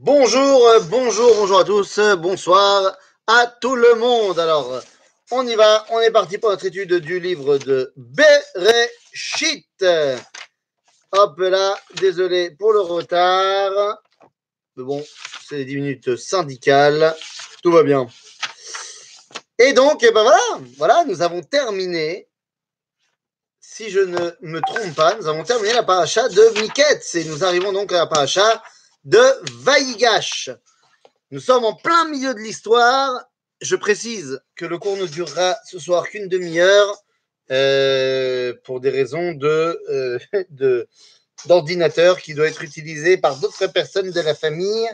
Bonjour, 0.00 0.68
euh, 0.68 0.78
bonjour, 0.78 1.34
bonjour 1.34 1.58
à 1.58 1.64
tous, 1.64 1.98
euh, 1.98 2.14
bonsoir 2.14 2.96
à 3.26 3.48
tout 3.60 3.74
le 3.74 3.96
monde. 3.96 4.38
Alors, 4.38 4.80
on 5.32 5.44
y 5.44 5.56
va, 5.56 5.84
on 5.90 5.98
est 5.98 6.12
parti 6.12 6.38
pour 6.38 6.50
notre 6.50 6.66
étude 6.66 6.94
du 6.94 7.18
livre 7.18 7.58
de 7.58 7.92
Bereshit. 7.96 9.66
Hop 11.10 11.40
là, 11.40 11.76
désolé 11.96 12.52
pour 12.52 12.72
le 12.72 12.80
retard. 12.80 13.98
Mais 14.76 14.84
bon, 14.84 15.04
c'est 15.44 15.56
les 15.56 15.64
10 15.64 15.74
minutes 15.74 16.16
syndicales, 16.16 17.16
tout 17.64 17.72
va 17.72 17.82
bien. 17.82 18.06
Et 19.58 19.72
donc, 19.72 20.04
eh 20.04 20.12
ben 20.12 20.22
voilà, 20.22 20.60
voilà, 20.76 21.04
nous 21.06 21.22
avons 21.22 21.42
terminé, 21.42 22.28
si 23.60 23.90
je 23.90 23.98
ne 23.98 24.30
me 24.42 24.60
trompe 24.60 24.94
pas, 24.94 25.16
nous 25.16 25.26
avons 25.26 25.42
terminé 25.42 25.72
la 25.72 25.82
paracha 25.82 26.28
de 26.28 26.60
Miketz 26.60 27.16
et 27.16 27.24
nous 27.24 27.42
arrivons 27.42 27.72
donc 27.72 27.92
à 27.92 27.96
la 27.96 28.06
paracha 28.06 28.62
de 29.04 29.22
Vaïgash. 29.62 30.50
Nous 31.30 31.40
sommes 31.40 31.64
en 31.64 31.74
plein 31.74 32.08
milieu 32.08 32.34
de 32.34 32.38
l'histoire. 32.40 33.24
Je 33.60 33.76
précise 33.76 34.40
que 34.56 34.64
le 34.64 34.78
cours 34.78 34.96
ne 34.96 35.06
durera 35.06 35.56
ce 35.66 35.78
soir 35.78 36.08
qu'une 36.08 36.28
demi-heure 36.28 37.02
euh, 37.50 38.54
pour 38.64 38.80
des 38.80 38.90
raisons 38.90 39.38
euh, 39.42 40.18
de- 40.50 40.88
d'ordinateur 41.46 42.20
qui 42.20 42.34
doit 42.34 42.48
être 42.48 42.62
utilisé 42.62 43.16
par 43.18 43.36
d'autres 43.36 43.66
personnes 43.68 44.10
de 44.10 44.20
la 44.20 44.34
famille. 44.34 44.88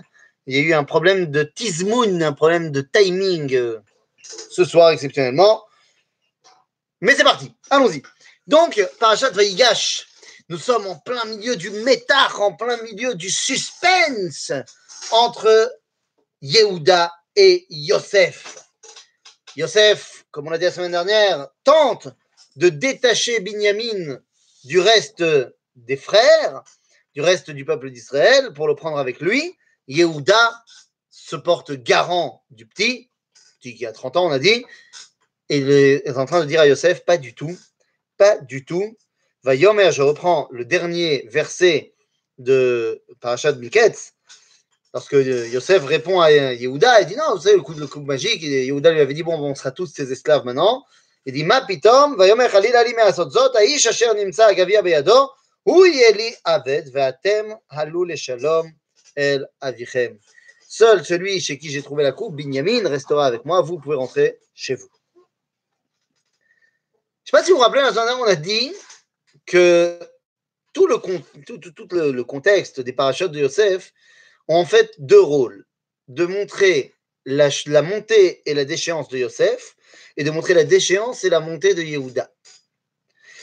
Il 0.47 0.57
y 0.57 0.59
a 0.59 0.63
eu 0.63 0.73
un 0.75 0.85
problème 0.85 1.31
de 1.31 1.43
tizmoun, 1.43 2.23
un 2.23 2.33
problème 2.33 2.71
de 2.71 2.81
timing 2.81 3.55
euh, 3.55 3.79
ce 4.51 4.65
soir 4.65 4.91
exceptionnellement. 4.91 5.65
Mais 7.01 7.15
c'est 7.15 7.25
parti, 7.25 7.53
allons-y. 7.71 8.03
Donc, 8.47 8.83
Parachat 8.99 9.31
Vaïgash, 9.31 10.07
nous 10.49 10.59
sommes 10.59 10.87
en 10.87 10.99
plein 10.99 11.25
milieu 11.25 11.57
du 11.57 11.71
métar, 11.71 12.41
en 12.41 12.55
plein 12.55 12.81
milieu 12.83 13.15
du 13.15 13.31
suspense 13.31 14.53
entre 15.11 15.73
Yehuda 16.43 17.13
et 17.37 17.67
Yosef. 17.71 18.59
Yosef, 19.57 20.25
comme 20.31 20.47
on 20.47 20.51
l'a 20.51 20.59
dit 20.59 20.65
la 20.65 20.73
semaine 20.73 20.93
dernière, 20.93 21.49
tente 21.63 22.09
de 22.57 22.69
détacher 22.69 23.41
Binyamin 23.41 24.19
du 24.65 24.81
reste 24.81 25.25
des 25.77 25.97
frères, 25.97 26.63
du 27.15 27.21
reste 27.21 27.51
du 27.51 27.65
peuple 27.65 27.91
d'Israël, 27.91 28.53
pour 28.53 28.69
le 28.69 28.75
prendre 28.75 28.99
avec 28.99 29.21
lui. 29.21 29.57
Yehuda 29.89 30.65
se 31.11 31.37
porte 31.37 31.73
garant 31.73 32.45
du 32.51 32.67
petit, 32.67 33.11
petit 33.61 33.75
qui 33.75 33.87
a 33.87 33.93
30 33.93 34.17
ans, 34.17 34.27
on 34.27 34.31
a 34.31 34.39
dit, 34.39 34.65
et 35.49 35.59
il 35.59 35.71
est 35.71 36.17
en 36.17 36.27
train 36.27 36.41
de 36.41 36.47
dire 36.47 36.61
à 36.61 36.67
Yosef, 36.67 37.05
pas 37.05 37.17
du 37.17 37.35
tout, 37.35 37.57
pas 38.17 38.39
du 38.39 38.65
tout. 38.65 38.97
Vayomer, 39.45 39.93
je 39.93 40.01
reprends 40.01 40.49
le 40.53 40.65
dernier 40.65 41.29
verset 41.31 41.93
de 42.39 43.03
Parashat 43.21 43.53
Miketz, 43.53 44.15
lorsque 44.95 45.13
Yosef 45.13 45.85
répond 45.85 46.23
à 46.23 46.33
Yehuda, 46.33 47.03
il 47.03 47.07
dit 47.09 47.15
non, 47.15 47.35
vous 47.35 47.43
savez, 47.43 47.57
le 47.57 47.61
coup 47.61 47.75
de 47.75 47.81
le 47.81 48.01
magique, 48.01 48.43
Yehuda 48.43 48.93
lui 48.93 49.01
avait 49.01 49.13
dit 49.13 49.23
bon, 49.23 49.35
on 49.35 49.55
sera 49.55 49.71
tous 49.71 49.85
ses 49.85 50.11
esclaves 50.11 50.47
maintenant. 50.47 50.83
Il 51.27 51.35
dit 51.35 51.45
ma 51.45 51.61
pitom, 51.61 52.17
vayomer 52.17 52.47
halil 52.55 52.75
ali 52.75 52.95
aish 53.61 53.87
asher 53.87 54.15
nimtza 54.15 54.47
agavia 54.47 54.81
beyado, 54.81 55.31
hu 55.67 55.91
yeli 55.91 56.35
aved, 56.45 56.89
ve'atem 56.89 57.55
halou 57.69 58.05
le 58.05 58.17
shalom 58.17 58.73
el 59.15 59.47
avichem. 59.61 60.19
Seul 60.67 61.05
celui 61.05 61.39
chez 61.41 61.59
qui 61.59 61.69
j'ai 61.69 61.83
trouvé 61.83 62.03
la 62.03 62.13
coupe, 62.13 62.35
Binyamin, 62.35 62.89
restera 62.89 63.27
avec 63.27 63.45
moi, 63.45 63.61
vous 63.61 63.79
pouvez 63.79 63.97
rentrer 63.97 64.39
chez 64.55 64.75
vous. 64.75 64.89
Je 67.25 67.33
ne 67.33 67.39
sais 67.39 67.43
pas 67.43 67.45
si 67.45 67.51
vous 67.51 67.59
vous 67.59 67.63
rappelez, 67.63 67.83
on 67.83 68.25
a 68.25 68.35
dit 68.37 68.73
que 69.47 69.99
tout 70.73 70.87
le, 70.87 70.97
tout, 71.47 71.59
tout- 71.59 71.89
le, 71.93 72.23
contexte 72.25 72.81
des 72.81 72.93
parachutes 72.93 73.31
de 73.33 73.41
Yosef 73.41 73.93
ont 74.49 74.57
en 74.57 74.65
fait 74.65 74.95
deux 74.99 75.21
rôles. 75.21 75.67
De 76.09 76.27
montrer 76.27 76.93
la, 77.25 77.49
la 77.67 77.81
montée 77.83 78.43
et 78.45 78.53
la 78.53 78.65
déchéance 78.65 79.09
de 79.09 79.19
Yosef 79.19 79.77
et 80.17 80.25
de 80.25 80.31
montrer 80.31 80.53
la 80.53 80.65
déchéance 80.65 81.25
et 81.25 81.31
la 81.31 81.41
montée 81.41 81.75
de 81.75 81.83
Yehuda. 81.83 82.31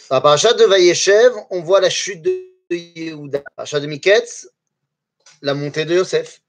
Dans 0.09 0.16
la 0.18 0.22
parachat 0.22 0.53
de 0.53 0.66
Vayeshev, 0.66 1.34
on 1.50 1.62
voit 1.62 1.81
la 1.81 1.90
chute 1.90 2.22
de 2.22 2.31
Yehuda. 2.70 3.40
La 3.40 3.52
parachat 3.56 3.80
de 3.80 3.88
Miketz, 3.88 4.48
la 5.42 5.54
montée 5.54 5.86
de 5.86 5.96
Yosef. 5.96 6.42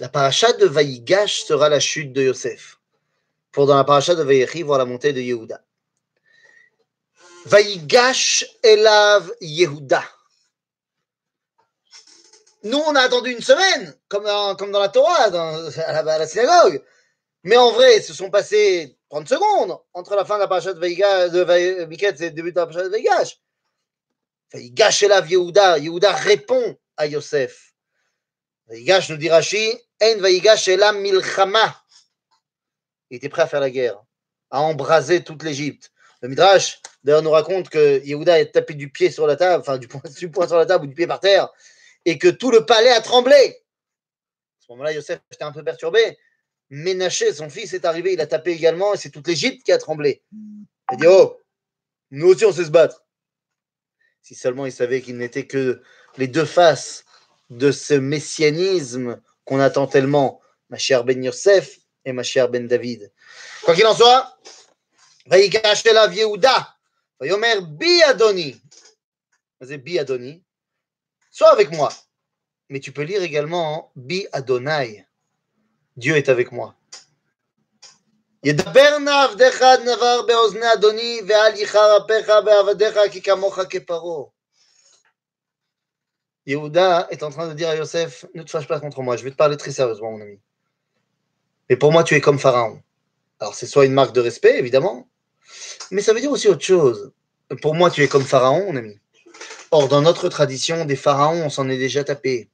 La 0.00 0.08
parachat 0.08 0.52
de 0.54 0.66
Vayigash 0.66 1.44
sera 1.44 1.68
la 1.68 1.80
chute 1.80 2.12
de 2.12 2.22
Yosef. 2.22 2.80
Pour 3.52 3.66
dans 3.66 3.76
la 3.76 3.84
parachat 3.84 4.14
de 4.14 4.22
Vayechi, 4.22 4.62
voir 4.62 4.78
la 4.78 4.84
montée 4.84 5.12
de 5.12 5.20
Yehuda. 5.20 5.62
Vaïgash 7.46 8.44
Elav 8.62 9.30
Yehuda. 9.40 10.02
Nous, 12.64 12.78
on 12.78 12.94
a 12.94 13.00
attendu 13.00 13.32
une 13.32 13.40
semaine, 13.42 13.94
comme 14.08 14.24
dans, 14.24 14.54
comme 14.54 14.70
dans 14.70 14.78
la 14.80 14.88
Torah, 14.88 15.30
dans- 15.30 15.68
à, 15.80 16.02
la, 16.02 16.26
synagogue. 16.26 16.84
Mais 17.42 17.56
en 17.56 17.72
vrai, 17.72 18.00
se 18.00 18.14
sont 18.14 18.30
passés 18.30 18.96
30 19.10 19.28
secondes 19.28 19.76
entre 19.94 20.14
la 20.14 20.24
fin 20.24 20.36
de 20.36 20.40
la 20.40 20.48
parasha 20.48 20.72
de, 20.72 20.78
Vaïga- 20.80 21.28
de 21.28 21.42
Vaï- 21.42 21.86
Miketz 21.88 22.20
et 22.20 22.26
le 22.26 22.30
début 22.30 22.52
de 22.52 22.60
la 22.60 22.66
parasha 22.66 22.84
de 22.84 22.88
Vaïgash. 22.90 23.40
Vaïgash 24.52 25.02
Elav 25.02 25.28
Yehuda. 25.28 25.78
Yehuda 25.78 26.12
répond 26.12 26.76
à 26.96 27.06
Yosef. 27.06 27.74
Vaïgash 28.68 29.10
nous 29.10 29.16
dit 29.16 29.28
Rashi, 29.28 29.72
En 30.00 30.18
Vaïgash 30.20 30.68
Elav 30.68 30.94
Milchama. 30.96 31.76
Il 33.10 33.16
était 33.16 33.28
prêt 33.28 33.42
à 33.42 33.46
faire 33.48 33.60
la 33.60 33.70
guerre, 33.70 34.00
à 34.50 34.60
embraser 34.60 35.24
toute 35.24 35.42
l'Égypte. 35.42 35.90
Le 36.22 36.28
Midrash, 36.28 36.80
D'ailleurs, 37.04 37.20
on 37.20 37.24
nous 37.24 37.30
raconte 37.30 37.68
que 37.68 38.04
Yehuda 38.04 38.34
a 38.34 38.44
tapé 38.44 38.74
du 38.74 38.88
pied 38.88 39.10
sur 39.10 39.26
la 39.26 39.36
table, 39.36 39.60
enfin 39.60 39.78
du 39.78 39.88
point, 39.88 40.02
sur 40.14 40.56
la 40.56 40.66
table 40.66 40.84
ou 40.84 40.88
du 40.88 40.94
pied 40.94 41.06
par 41.06 41.20
terre, 41.20 41.48
et 42.04 42.18
que 42.18 42.28
tout 42.28 42.50
le 42.50 42.64
palais 42.64 42.90
a 42.90 43.00
tremblé. 43.00 43.34
À 43.34 44.66
ce 44.66 44.72
moment-là, 44.72 44.92
Yosef 44.92 45.20
était 45.32 45.44
un 45.44 45.52
peu 45.52 45.64
perturbé. 45.64 46.18
Ménaché, 46.70 47.32
son 47.34 47.50
fils, 47.50 47.74
est 47.74 47.84
arrivé, 47.84 48.14
il 48.14 48.20
a 48.20 48.26
tapé 48.26 48.52
également, 48.52 48.94
et 48.94 48.96
c'est 48.96 49.10
toute 49.10 49.26
l'Égypte 49.26 49.64
qui 49.64 49.72
a 49.72 49.78
tremblé. 49.78 50.22
Il 50.32 50.94
a 50.94 50.96
dit 50.96 51.06
Oh, 51.06 51.40
nous 52.10 52.28
aussi, 52.28 52.44
on 52.44 52.52
sait 52.52 52.64
se 52.64 52.70
battre. 52.70 53.04
Si 54.22 54.34
seulement 54.34 54.66
il 54.66 54.72
savait 54.72 55.02
qu'il 55.02 55.16
n'était 55.16 55.46
que 55.46 55.82
les 56.16 56.28
deux 56.28 56.44
faces 56.44 57.04
de 57.50 57.72
ce 57.72 57.94
messianisme 57.94 59.20
qu'on 59.44 59.58
attend 59.58 59.86
tellement, 59.86 60.40
ma 60.70 60.78
chère 60.78 61.04
Ben 61.04 61.22
Yosef 61.22 61.78
et 62.04 62.12
ma 62.12 62.22
chère 62.22 62.48
Ben 62.48 62.66
David. 62.66 63.10
Quoi 63.62 63.74
qu'il 63.74 63.86
en 63.86 63.94
soit, 63.94 64.38
Vaïka 65.26 65.74
Shelav 65.74 66.14
Yehuda, 66.14 66.71
ויאמר 67.21 67.59
בי 67.67 67.99
אדוני. 68.09 68.53
מה 69.61 69.67
זה 69.67 69.77
בי 69.77 70.01
אדוני? 70.01 70.39
Sois 71.31 71.51
avec 71.51 71.71
moi. 71.71 71.89
Mais 72.69 72.79
tu 72.79 72.91
peux 72.91 73.03
lire 73.03 73.21
également 73.21 73.91
bi 73.95 74.27
Adonai. 74.33 75.05
Dieu 75.95 76.15
est 76.15 76.29
avec 76.29 76.51
moi. 76.51 76.73
ידבר 78.43 78.97
נא 78.97 79.23
עבדיך 79.23 79.61
עד 79.61 79.79
נבר 79.81 80.21
באוזני 80.27 80.73
אדוני, 80.73 81.21
ואל 81.27 81.55
ייחר 81.55 81.97
אפיך 81.97 82.31
בעבדיך 82.45 82.99
כי 83.11 83.21
כמוך 83.21 83.59
כפרעה. 83.69 84.25
Yehuda 86.47 87.07
est 87.11 87.23
en 87.23 87.29
train 87.29 87.47
de 87.49 87.53
dire 87.53 87.69
à 87.69 87.75
Yosef, 87.75 88.25
ne 88.33 88.41
te 88.41 88.49
fâche 88.49 88.67
pas 88.67 88.79
contre 88.79 89.01
moi, 89.01 89.17
je 89.17 89.23
vais 89.23 89.31
te 89.31 89.35
parler 89.35 89.57
très 89.57 89.71
sérieusement, 89.71 90.11
mon 90.11 90.21
ami. 90.21 90.39
Mais 91.69 91.75
pour 91.75 91.91
moi, 91.91 92.05
tu 92.05 92.15
es 92.15 92.21
comme 92.21 92.39
Pharaon. 92.39 92.81
Alors, 93.41 93.53
c'est 93.53 93.65
soit 93.65 93.85
une 93.85 93.93
marque 93.93 94.15
de 94.15 94.21
respect, 94.21 94.57
évidemment, 94.57 95.09
mais 95.90 96.02
ça 96.02 96.12
veut 96.12 96.20
dire 96.20 96.30
aussi 96.30 96.48
autre 96.48 96.64
chose. 96.64 97.12
Pour 97.60 97.74
moi, 97.74 97.90
tu 97.90 98.02
es 98.02 98.08
comme 98.08 98.24
Pharaon, 98.24 98.66
mon 98.66 98.76
ami. 98.76 98.98
Or, 99.70 99.88
dans 99.88 100.02
notre 100.02 100.28
tradition, 100.28 100.84
des 100.84 100.96
pharaons, 100.96 101.44
on 101.44 101.50
s'en 101.50 101.68
est 101.68 101.78
déjà 101.78 102.04
tapé. 102.04 102.50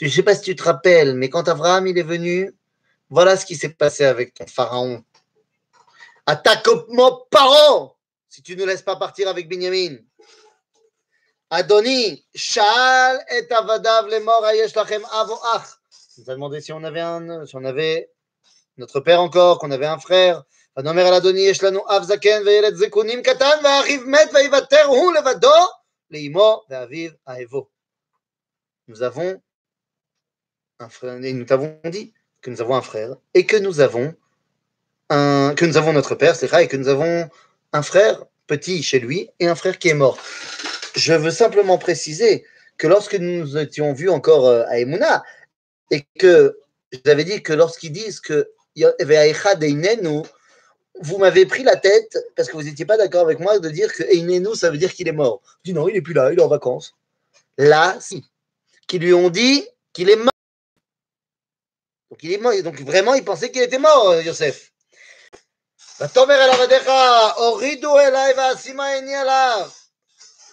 Je 0.00 0.06
ne 0.06 0.10
sais 0.10 0.22
pas 0.22 0.34
si 0.34 0.42
tu 0.42 0.56
te 0.56 0.62
rappelles, 0.62 1.14
mais 1.14 1.28
quand 1.28 1.48
Abraham 1.48 1.86
il 1.86 1.98
est 1.98 2.02
venu, 2.02 2.54
voilà 3.10 3.36
ce 3.36 3.44
qui 3.44 3.56
s'est 3.56 3.70
passé 3.70 4.04
avec 4.04 4.32
ton 4.34 4.46
pharaon. 4.46 5.04
Attaque 6.26 6.68
mon 6.88 7.24
parent 7.30 7.96
si 8.28 8.42
tu 8.42 8.56
ne 8.56 8.64
laisses 8.64 8.82
pas 8.82 8.96
partir 8.96 9.28
avec 9.28 9.48
Benjamin. 9.48 9.96
Adoni, 11.50 12.24
Shal 12.34 13.24
et 13.30 13.52
Avadav 13.52 14.08
les 14.08 14.20
morts 14.20 14.44
ayesh 14.46 14.74
lachem 14.74 15.04
ach. 15.10 15.66
Il 16.16 16.24
nous 16.24 16.30
a 16.30 16.34
demandé 16.34 16.60
si 16.60 16.72
on 16.72 16.84
avait 16.84 17.00
un, 17.00 17.46
si 17.46 17.56
on 17.56 17.64
avait 17.64 18.10
notre 18.76 19.00
père 19.00 19.20
encore, 19.20 19.58
qu'on 19.58 19.70
avait 19.70 19.86
un 19.86 19.98
frère. 19.98 20.44
ונאמר 20.77 21.07
על 21.07 21.13
אדוני 21.13 21.41
יש 21.41 21.63
לנו 21.63 21.81
אב 21.89 22.03
זקן 22.03 22.41
וילד 22.45 22.75
זקונים 22.75 23.23
קטן 23.23 23.57
ואחיו 23.63 24.01
מת 24.05 24.29
ויוותר 24.33 24.85
הוא 24.85 25.13
לבדו 25.13 25.67
לאמו 26.11 26.61
ואביו 26.69 27.11
אהבו. 27.27 27.67
Nous 28.87 29.01
avons 29.01 29.41
un 30.79 30.89
frère, 30.89 31.23
et 31.23 31.33
nous 31.33 31.45
t'avons 31.45 31.79
dit 31.85 32.13
que 32.41 32.49
nous 32.49 32.61
avons 32.61 32.75
un 32.75 32.81
frère 32.81 33.15
et 33.33 33.45
que 33.45 33.55
nous 33.55 33.79
avons 33.79 34.13
un, 35.09 35.53
que 35.55 35.65
nous 35.65 35.77
avons 35.77 35.93
notre 35.93 36.15
père, 36.15 36.35
c'est 36.35 36.51
et 36.61 36.67
que 36.67 36.75
nous 36.75 36.89
avons 36.89 37.29
un 37.71 37.81
frère 37.81 38.25
petit 38.47 38.83
chez 38.83 38.99
lui 38.99 39.29
et 39.39 39.47
un 39.47 39.55
frère 39.55 39.79
qui 39.79 39.89
est 39.89 39.93
mort. 39.93 40.17
Je 40.95 41.13
veux 41.13 41.31
simplement 41.31 41.77
préciser 41.77 42.45
que 42.77 42.87
lorsque 42.87 43.15
nous 43.15 43.39
nous 43.39 43.57
étions 43.57 43.93
vus 43.93 44.09
encore 44.09 44.47
euh, 44.47 44.65
à 44.67 44.79
Emouna 44.79 45.23
et 45.91 46.01
que 46.19 46.57
je 46.91 46.99
vous 47.03 47.09
avais 47.09 47.23
dit 47.23 47.41
que 47.41 47.53
lorsqu'ils 47.53 47.93
disent 47.93 48.19
que 48.19 48.49
Ve'aïcha 48.75 49.55
deinenu, 49.55 50.23
vous 51.00 51.18
m'avez 51.18 51.46
pris 51.46 51.62
la 51.62 51.76
tête 51.76 52.18
parce 52.36 52.48
que 52.48 52.56
vous 52.56 52.62
n'étiez 52.62 52.84
pas 52.84 52.96
d'accord 52.96 53.22
avec 53.22 53.38
moi 53.38 53.58
de 53.58 53.68
dire 53.68 53.92
que 53.92 54.02
Einenu, 54.04 54.54
ça 54.54 54.70
veut 54.70 54.78
dire 54.78 54.92
qu'il 54.92 55.08
est 55.08 55.12
mort. 55.12 55.40
Je 55.64 55.70
dis 55.70 55.74
non, 55.74 55.88
il 55.88 55.94
n'est 55.94 56.00
plus 56.00 56.14
là, 56.14 56.32
il 56.32 56.38
est 56.38 56.42
en 56.42 56.48
vacances. 56.48 56.94
Là, 57.56 57.96
si. 58.00 58.24
Qui 58.86 58.98
lui 58.98 59.12
ont 59.12 59.30
dit 59.30 59.66
qu'il 59.92 60.10
est 60.10 60.16
mort. 60.16 60.30
Donc, 62.10 62.22
il 62.22 62.32
est 62.32 62.38
mort. 62.38 62.52
Donc 62.62 62.80
vraiment, 62.80 63.14
il 63.14 63.24
pensait 63.24 63.50
qu'il 63.50 63.62
était 63.62 63.78
mort, 63.78 64.10
euh, 64.10 64.22
Yosef. 64.22 64.72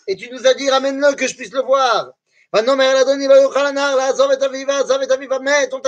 Et 0.07 0.15
tu 0.15 0.29
nous 0.31 0.47
as 0.47 0.53
dit, 0.55 0.69
ramène-le 0.69 1.13
que 1.13 1.27
je 1.27 1.35
puisse 1.35 1.51
le 1.51 1.61
voir. 1.61 2.11
On 2.51 2.61
t'a 2.61 2.71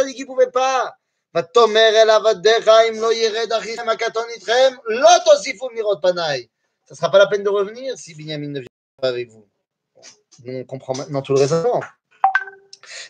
dit 0.03 0.13
qu'il 0.13 0.23
ne 0.23 0.27
pouvait 0.27 0.51
pas. 0.51 0.95
ותאמר 1.36 1.92
אל 2.02 2.10
עבדיך 2.10 2.68
אם 2.68 3.00
לא 3.00 3.12
ירד 3.12 3.52
אחיכם 3.52 3.88
הקטון 3.88 4.24
איתכם, 4.34 4.74
לא 4.84 5.10
תוסיפו 5.24 5.68
מראות 5.74 5.98
פניי. 6.02 6.46
Ça 6.84 6.94
ne 6.94 6.96
sera 6.96 7.10
pas 7.10 7.18
la 7.18 7.26
peine 7.26 7.42
de 7.42 7.48
revenir 7.48 7.96
si 7.96 8.14
Binyamin 8.14 8.48
ne 8.48 8.60
vient 8.60 8.68
pas 9.00 9.08
avec 9.08 9.30
vous. 9.30 9.46
On 10.46 10.64
comprend 10.64 10.94
maintenant 10.94 11.22
tout 11.22 11.32
le 11.32 11.40
raisonnement. 11.40 11.80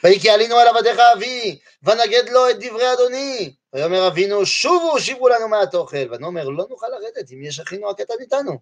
ויקי 0.04 0.30
עלינו 0.30 0.60
אל 0.60 0.68
עבדיך 0.68 0.98
אבי, 0.98 1.58
ונגד 1.82 2.28
לו 2.28 2.50
את 2.50 2.56
דברי 2.60 2.92
אדוני. 2.92 3.54
ויאמר 3.72 4.08
אבינו, 4.08 4.46
שובו, 4.46 5.00
שיבו 5.00 5.28
לנו 5.28 5.48
מעט 5.48 5.74
אוכל. 5.74 6.14
ונאמר, 6.14 6.48
לא 6.48 6.66
נוכל 6.70 6.86
לרדת 6.88 7.32
אם 7.32 7.42
יש 7.42 7.60
אחינו 7.60 7.90
הקטן 7.90 8.14
איתנו. 8.20 8.58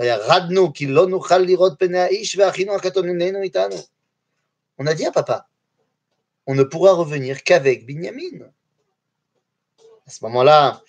וירדנו, 0.00 0.72
כי 0.74 0.86
לא 0.86 1.06
נוכל 1.06 1.38
לראות 1.38 1.72
פני 1.78 1.98
האיש, 1.98 2.36
ואחינו 2.38 2.74
הקטון 2.74 3.08
איננו 3.08 3.42
איתנו. 3.42 3.76
On 4.80 4.86
a 4.86 4.94
dit 4.94 5.06
à 5.06 5.12
papa, 5.12 5.46
on 6.46 6.54
ne 6.54 6.62
pourra 6.62 6.92
revenir 6.92 7.44
qu'avec 7.44 7.84
Binyamin. 7.84 8.50
À 10.06 10.10
ce 10.10 10.24
moment-là, 10.24 10.82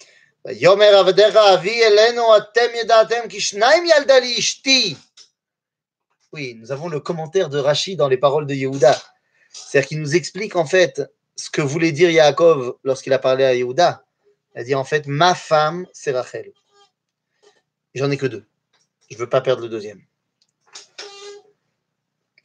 Yomer 0.45 0.87
Avdecha 0.87 1.43
Avi 1.43 1.69
Eleno 1.69 2.31
Atem 2.31 2.73
Yedatem 2.73 3.27
Kishnaim 3.27 3.85
Yaldali 3.85 4.33
Ishti. 4.37 4.97
Oui, 6.33 6.55
nous 6.59 6.71
avons 6.71 6.87
le 6.87 6.99
commentaire 6.99 7.49
de 7.49 7.59
Rashi 7.59 7.95
dans 7.95 8.07
les 8.07 8.17
paroles 8.17 8.47
de 8.47 8.53
Yehuda. 8.53 8.97
C'est-à-dire 9.51 9.87
qu'il 9.87 9.99
nous 9.99 10.15
explique 10.15 10.55
en 10.55 10.65
fait 10.65 11.01
ce 11.35 11.49
que 11.49 11.61
voulait 11.61 11.91
dire 11.91 12.09
Yaakov 12.09 12.77
lorsqu'il 12.83 13.13
a 13.13 13.19
parlé 13.19 13.43
à 13.43 13.53
Yehuda. 13.53 14.03
Il 14.55 14.61
a 14.61 14.63
dit 14.63 14.75
en 14.75 14.83
fait, 14.83 15.07
ma 15.07 15.35
femme, 15.35 15.85
c'est 15.93 16.11
Rachel. 16.11 16.51
J'en 17.93 18.09
ai 18.09 18.17
que 18.17 18.25
deux. 18.25 18.45
Je 19.09 19.15
ne 19.15 19.19
veux 19.19 19.29
pas 19.29 19.41
perdre 19.41 19.61
le 19.61 19.69
deuxième. 19.69 20.01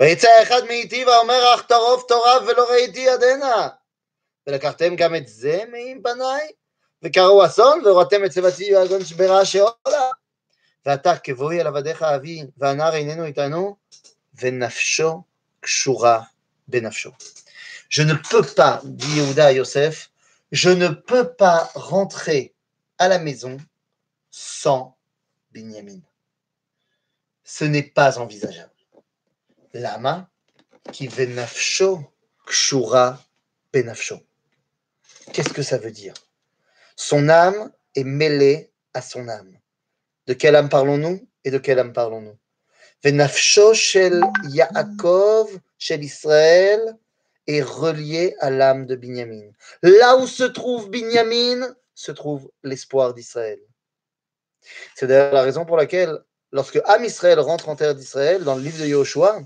ויצא 0.01 0.43
אחד 0.43 0.65
מאיתי 0.69 1.05
ואומר 1.05 1.55
אך 1.55 1.63
טרוף 1.63 2.05
תורה 2.09 2.39
ולא 2.47 2.71
ראיתי 2.71 3.01
ידנה 3.01 3.69
ולקחתם 4.47 4.97
גם 4.97 5.15
את 5.15 5.29
זה 5.29 5.65
מעם 5.69 6.03
פניי 6.03 6.53
וקראו 7.03 7.47
אסון 7.47 7.83
והורדתם 7.85 8.25
את 8.25 8.31
צבתי 8.31 8.75
והגון 8.75 9.05
שברה 9.05 9.45
שאולה 9.45 10.11
ואתה 10.87 11.19
כבואי 11.19 11.61
אל 11.61 11.67
עבדיך 11.67 12.03
אבי 12.03 12.43
והנער 12.57 12.95
איננו 12.95 13.25
איתנו 13.25 13.77
ונפשו 14.41 15.23
קשורה 15.61 16.23
בנפשו. 16.69 17.11
Je 17.89 18.03
ne 18.03 18.15
peux 18.15 18.43
pas, 18.43 18.81
dit 18.85 19.17
Yehuda 19.17 19.47
à 19.47 19.53
Yosef, 19.53 20.11
je 20.53 20.71
ne 20.71 20.89
peux 20.89 21.33
pas 21.33 21.71
rentrer 21.75 22.55
à 22.99 23.09
la 23.09 23.19
maison 23.19 23.57
sans 24.31 24.97
Binyamin. 25.53 26.01
Ce 27.45 27.65
n'est 27.65 27.91
pas 27.99 28.19
envisageable. 28.19 28.73
Lama 29.73 30.29
qui 30.93 31.07
venafsho 31.07 32.13
kshura 32.47 33.21
benafsho. 33.73 34.21
Qu'est-ce 35.33 35.53
que 35.53 35.63
ça 35.63 35.79
veut 35.79 35.91
dire 35.91 36.15
Son 37.04 37.30
âme 37.30 37.72
est 37.96 38.04
mêlée 38.04 38.72
à 38.94 39.02
son 39.02 39.28
âme. 39.28 39.58
De 40.28 40.36
quelle 40.36 40.56
âme 40.56 40.70
parlons-nous 40.70 41.28
et 41.44 41.50
de 41.50 41.58
quelle 41.58 41.80
âme 41.80 41.94
parlons-nous? 41.94 42.38
Venafsho 43.04 43.74
shel 43.74 44.22
Yaakov, 44.50 45.50
shel 45.80 46.04
Israël, 46.04 46.96
est 47.48 47.64
relié 47.64 48.36
à 48.40 48.52
l'âme 48.52 48.86
de 48.86 48.96
Binyamin. 48.96 49.50
Là 49.82 50.18
où 50.18 50.28
se 50.28 50.44
trouve 50.44 50.92
Binyamin, 50.92 51.76
se 51.96 52.12
trouve 52.12 52.52
l'espoir 52.64 53.16
d'Israël. 53.16 53.60
C'est 54.96 55.08
d'ailleurs 55.08 55.34
la 55.34 55.42
raison 55.42 55.66
pour 55.66 55.78
laquelle, 55.78 56.20
lorsque 56.52 56.80
Am 56.86 57.04
Israël 57.04 57.40
rentre 57.40 57.68
en 57.70 57.76
terre 57.76 57.96
d'Israël, 57.96 58.44
dans 58.44 58.56
le 58.56 58.62
livre 58.62 58.80
de 58.80 58.86
Yahushua, 58.86 59.40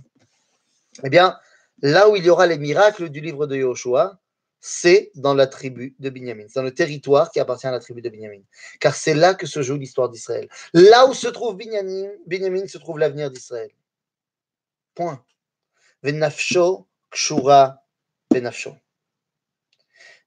eh 1.06 1.10
bien, 1.10 1.40
là 1.82 2.10
où 2.10 2.18
il 2.18 2.26
y 2.26 2.30
aura 2.30 2.48
les 2.48 2.58
miracles 2.58 3.08
du 3.08 3.22
livre 3.22 3.48
de 3.48 3.56
Yahushua, 3.56 4.20
c'est 4.65 5.11
dans 5.15 5.35
la 5.35 5.47
tribu 5.47 5.95
de 5.99 6.11
Binyamin, 6.11 6.45
c'est 6.49 6.61
dans 6.61 6.65
le 6.65 6.75
territoire 6.75 7.31
qui 7.31 7.41
appartient 7.41 7.67
à 7.67 7.71
la 7.71 7.81
tribu 7.81 8.03
de 8.03 8.11
Binyamin. 8.11 8.43
Car 8.79 8.95
c'est 8.95 9.15
là 9.15 9.35
que 9.35 9.47
se 9.47 9.63
joue 9.63 9.77
l'histoire 9.77 10.11
d'Israël. 10.11 10.49
Là 10.75 11.07
où 11.07 11.15
se 11.15 11.29
trouve 11.29 11.57
Binyamin, 11.57 12.11
Binyamin 12.27 12.67
se 12.67 12.79
trouve 12.79 12.99
l'avenir 12.99 13.31
d'Israël. 13.31 13.71
Point. 14.95 15.25
Venafsho 16.03 16.87
kshura 17.11 17.83
benafsho. 18.31 18.77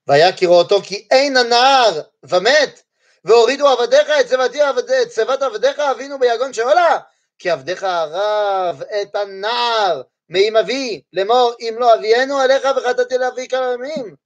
והיה 0.06 0.36
כראותו 0.36 0.82
כי 0.82 1.06
אין 1.10 1.36
הנער 1.36 2.00
ומת, 2.22 2.82
והורידו 3.24 3.68
עבדיך 3.68 4.08
את 4.20 4.26
צבתי 4.26 4.62
את 5.02 5.08
צבת 5.08 5.42
עבדיך 5.42 5.78
אבינו 5.78 6.18
ביגון 6.18 6.52
שאולה, 6.52 6.98
כי 7.38 7.50
עבדיך 7.50 7.82
הרב 7.82 8.82
את 8.82 9.14
הנער 9.14 10.02
מעם 10.28 10.56
אבי 10.56 11.02
לאמור 11.12 11.54
אם 11.60 11.76
לא 11.78 11.94
אבינו 11.94 12.38
עליך 12.38 12.68
וחטאתי 12.76 13.18
לאבי 13.18 13.48
כמה 13.48 13.72
ימים. 13.74 14.16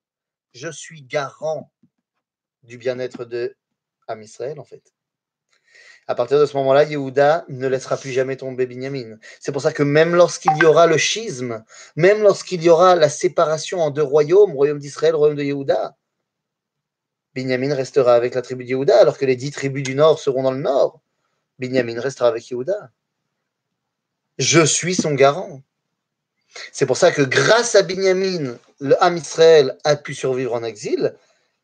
je 0.53 0.69
suis 0.69 1.03
garant 1.03 1.71
du 2.63 2.77
bien-être 2.77 3.25
de 3.25 3.55
en 4.07 4.63
fait. 4.63 4.93
À 6.07 6.15
partir 6.15 6.39
de 6.39 6.45
ce 6.45 6.57
moment-là, 6.57 6.83
Yehuda 6.83 7.45
ne 7.47 7.67
laissera 7.67 7.95
plus 7.95 8.11
jamais 8.11 8.35
tomber 8.35 8.65
Binyamin. 8.65 9.17
C'est 9.39 9.53
pour 9.53 9.61
ça 9.61 9.71
que 9.71 9.83
même 9.83 10.13
lorsqu'il 10.15 10.55
y 10.57 10.65
aura 10.65 10.85
le 10.85 10.97
schisme, 10.97 11.63
même 11.95 12.21
lorsqu'il 12.21 12.61
y 12.61 12.69
aura 12.69 12.95
la 12.95 13.09
séparation 13.09 13.79
en 13.79 13.89
deux 13.89 14.03
royaumes, 14.03 14.51
royaume 14.51 14.79
d'Israël, 14.79 15.15
royaume 15.15 15.37
de 15.37 15.43
Yehuda, 15.43 15.95
Binyamin 17.33 17.73
restera 17.73 18.15
avec 18.15 18.35
la 18.35 18.41
tribu 18.41 18.65
de 18.65 18.69
Yehuda, 18.69 18.99
alors 18.99 19.17
que 19.17 19.25
les 19.25 19.35
dix 19.35 19.51
tribus 19.51 19.83
du 19.83 19.95
nord 19.95 20.19
seront 20.19 20.43
dans 20.43 20.51
le 20.51 20.59
nord. 20.59 21.01
Binyamin 21.57 21.99
restera 21.99 22.27
avec 22.27 22.49
Yehuda. 22.51 22.91
Je 24.37 24.65
suis 24.65 24.95
son 24.95 25.13
garant. 25.13 25.61
C'est 26.72 26.86
pour 26.86 26.96
ça 26.96 27.12
que 27.12 27.22
grâce 27.22 27.74
à 27.74 27.82
Binyamin, 27.82 28.58
le 28.80 29.02
Ham 29.02 29.16
Israël 29.16 29.78
a 29.84 29.96
pu 29.96 30.14
survivre 30.14 30.54
en 30.54 30.64
exil. 30.64 31.14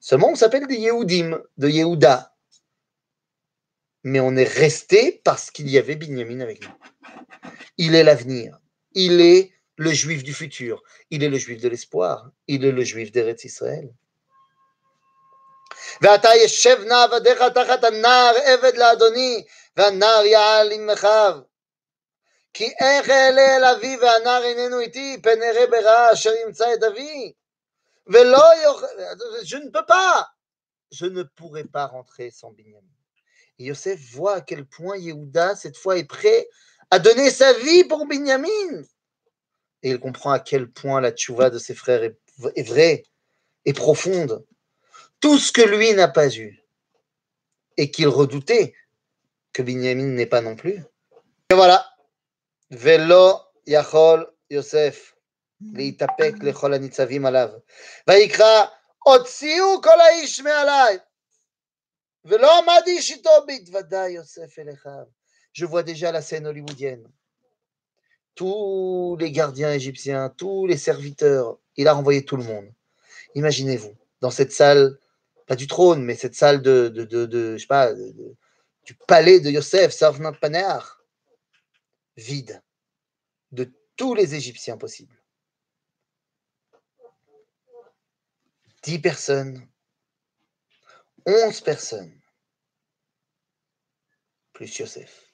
Seulement, 0.00 0.31
on 0.31 0.35
s'appelle 0.35 0.67
des 0.67 0.76
Yehudim, 0.76 1.41
de 1.56 1.69
Yehuda. 1.69 2.35
Mais 4.05 4.20
on 4.20 4.37
est 4.37 4.49
resté 4.49 5.20
parce 5.25 5.50
qu'il 5.50 5.70
y 5.70 5.79
avait 5.79 5.96
Binyamin 5.96 6.41
avec 6.41 6.62
nous. 6.62 6.75
Il 7.79 7.94
est 7.94 8.05
l'avenir. 8.05 8.58
Il 8.93 9.20
est 9.20 9.52
le 9.76 9.91
juif 9.91 10.23
du 10.23 10.35
futur. 10.35 10.82
Il 11.11 11.24
est 11.24 11.29
le 11.29 11.39
juif 11.39 11.60
de 11.60 11.69
l'espoir. 11.69 12.31
Il 12.46 12.65
est 12.65 12.72
le 12.72 12.84
juif 12.84 13.10
d'Eretz 13.10 13.44
Israël. 13.44 13.89
ואתה 16.03 16.29
ישב 16.44 16.77
נא 16.86 17.05
עבדיך 17.05 17.43
תחת 17.55 17.84
הנער 17.84 18.34
עבד 18.44 18.77
לאדוני, 18.77 19.44
והנער 19.77 20.24
יעל 20.24 20.72
עם 20.72 20.91
אחיו. 20.91 21.39
כי 22.55 22.65
איך 22.65 23.10
אעלה 23.10 23.56
אל 23.56 23.65
אבי 23.65 23.96
והנער 23.96 24.44
איננו 24.44 24.81
איתי, 24.81 25.19
פן 25.22 25.43
אראה 25.43 25.67
ברעה 25.67 26.13
אשר 26.13 26.31
ימצא 26.46 26.74
את 26.74 26.82
אבי. 26.82 27.32
ולא 28.06 28.43
יוכל... 28.65 28.86
Je 29.44 29.56
ne 29.56 29.70
peux 29.70 29.86
pas. 29.86 30.29
Je 30.93 31.06
ne 31.06 31.22
pourrai 31.22 31.65
pas 31.65 31.86
rentrer 31.86 32.31
sans 32.31 32.51
Binyamin. 32.51 32.86
Et 33.58 33.65
Yosef 33.65 33.98
voit 34.13 34.36
à 34.36 34.41
quel 34.41 34.67
point 34.67 34.96
Yehuda, 34.96 35.56
cette 35.56 35.77
fois, 35.77 35.96
est 35.96 36.05
prêt 36.05 36.48
à 36.91 36.98
donner 36.98 37.31
sa 37.31 37.53
vie 37.53 37.84
pour 37.84 38.06
Binyamin. 38.06 38.82
Et 39.82 39.91
il 39.91 39.98
comprend 39.98 40.31
à 40.31 40.39
quel 40.39 40.70
point 40.70 41.01
la 41.01 41.13
tchouva 41.13 41.51
de 41.51 41.58
ses 41.58 41.74
frères 41.74 42.03
est, 42.05 42.19
est 42.56 42.63
vraie 42.63 43.05
et 43.65 43.72
profonde. 43.72 44.44
Tout 45.20 45.39
ce 45.39 45.53
que 45.53 45.63
lui 45.63 45.93
n'a 45.94 46.08
pas 46.08 46.34
eu 46.34 46.63
et 47.77 47.91
qu'il 47.91 48.08
redoutait 48.08 48.74
que 49.53 49.63
Binyamin 49.63 50.15
n'ait 50.15 50.27
pas 50.27 50.41
non 50.41 50.56
plus. 50.56 50.82
Et 51.51 51.55
voilà. 51.55 51.86
Velo 52.70 53.41
Yachol 53.67 54.24
Yosef. 54.51 55.15
להתאפק 55.72 56.32
לכל 56.43 56.74
הניצבים 56.74 57.27
עליו. 57.27 57.48
ויקרא, 58.08 58.65
הוציאו 59.05 59.82
כל 59.82 60.01
האיש 60.01 60.41
מעליי. 60.41 60.98
ולא 62.24 62.58
עמד 62.58 62.82
איש 62.86 63.10
איתו 63.10 63.31
בהתוודע 63.46 64.08
יוסף 64.08 64.58
אל 64.58 64.72
אחיו. 64.72 65.05
Je 65.53 65.65
vois 65.67 65.84
déjà 65.84 66.10
la 66.10 66.20
scène 66.20 66.46
hollywoodienne. 66.48 67.06
Tous 68.34 69.17
les 69.20 69.31
gardiens 69.31 69.72
égyptiens, 69.72 70.29
tous 70.36 70.67
les 70.67 70.77
serviteurs, 70.77 71.58
il 71.77 71.86
a 71.86 71.93
renvoyé 71.93 72.24
tout 72.24 72.36
le 72.36 72.43
monde. 72.43 72.69
Imaginez-vous, 73.36 73.94
dans 74.20 74.32
cette 74.32 74.51
salle, 74.51 74.98
pas 75.46 75.55
du 75.55 75.69
trône, 75.69 76.03
mais 76.03 76.17
cette 76.17 76.34
salle 76.34 76.60
de, 76.60 76.89
de, 76.89 77.05
de, 77.05 77.27
de 77.27 77.56
je 77.56 77.60
sais 77.63 77.69
pas, 77.69 77.94
de, 77.94 78.10
de, 78.10 78.34
du 78.84 78.94
palais 79.06 79.39
de 79.39 79.48
Yosef, 79.48 79.93
Sarvnat 79.93 80.32
Paneach, 80.32 80.86
vide 82.19 82.61
de 83.52 83.73
tous 83.95 84.14
les 84.14 84.35
Égyptiens 84.35 84.78
possibles. 84.78 85.23
Dix 88.83 88.99
personnes, 88.99 89.68
onze 91.26 91.61
personnes, 91.61 92.21
plus 94.54 94.78
Yosef. 94.78 95.33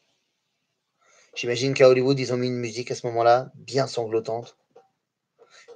J'imagine 1.35 1.73
qu'à 1.73 1.89
Hollywood, 1.89 2.17
ils 2.17 2.33
ont 2.33 2.37
mis 2.37 2.47
une 2.47 2.59
musique 2.59 2.91
à 2.91 2.95
ce 2.95 3.05
moment-là, 3.07 3.51
bien 3.55 3.87
sanglotante. 3.87 4.57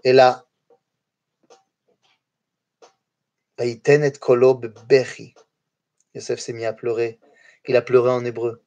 Et 0.04 0.14
là. 0.14 0.48
Yosef 6.16 6.40
s'est 6.40 6.54
mis 6.54 6.66
à 6.66 6.74
pleurer. 6.74 7.20
Il 7.68 7.76
a 7.76 7.82
pleuré 7.82 8.10
en 8.10 8.24
hébreu. 8.24 8.64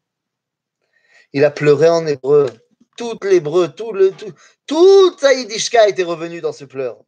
Il 1.33 1.45
a 1.45 1.51
pleuré 1.51 1.89
en 1.89 2.07
hébreu. 2.07 2.51
Tout 2.97 3.19
l'hébreu, 3.23 3.69
tout 3.69 3.93
le, 3.93 4.11
tout, 4.13 4.33
toute 4.67 5.21
sa 5.21 5.33
yiddishka 5.33 5.89
était 5.89 6.03
revenue 6.03 6.41
dans 6.41 6.53
ce 6.53 6.65
pleur. 6.65 7.03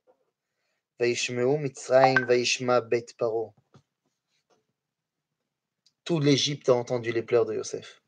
Tout 6.05 6.21
l'Égypte 6.21 6.69
a 6.69 6.75
entendu 6.75 7.13
les 7.13 7.23
pleurs 7.23 7.45
de 7.45 7.55
Yosef. 7.55 8.03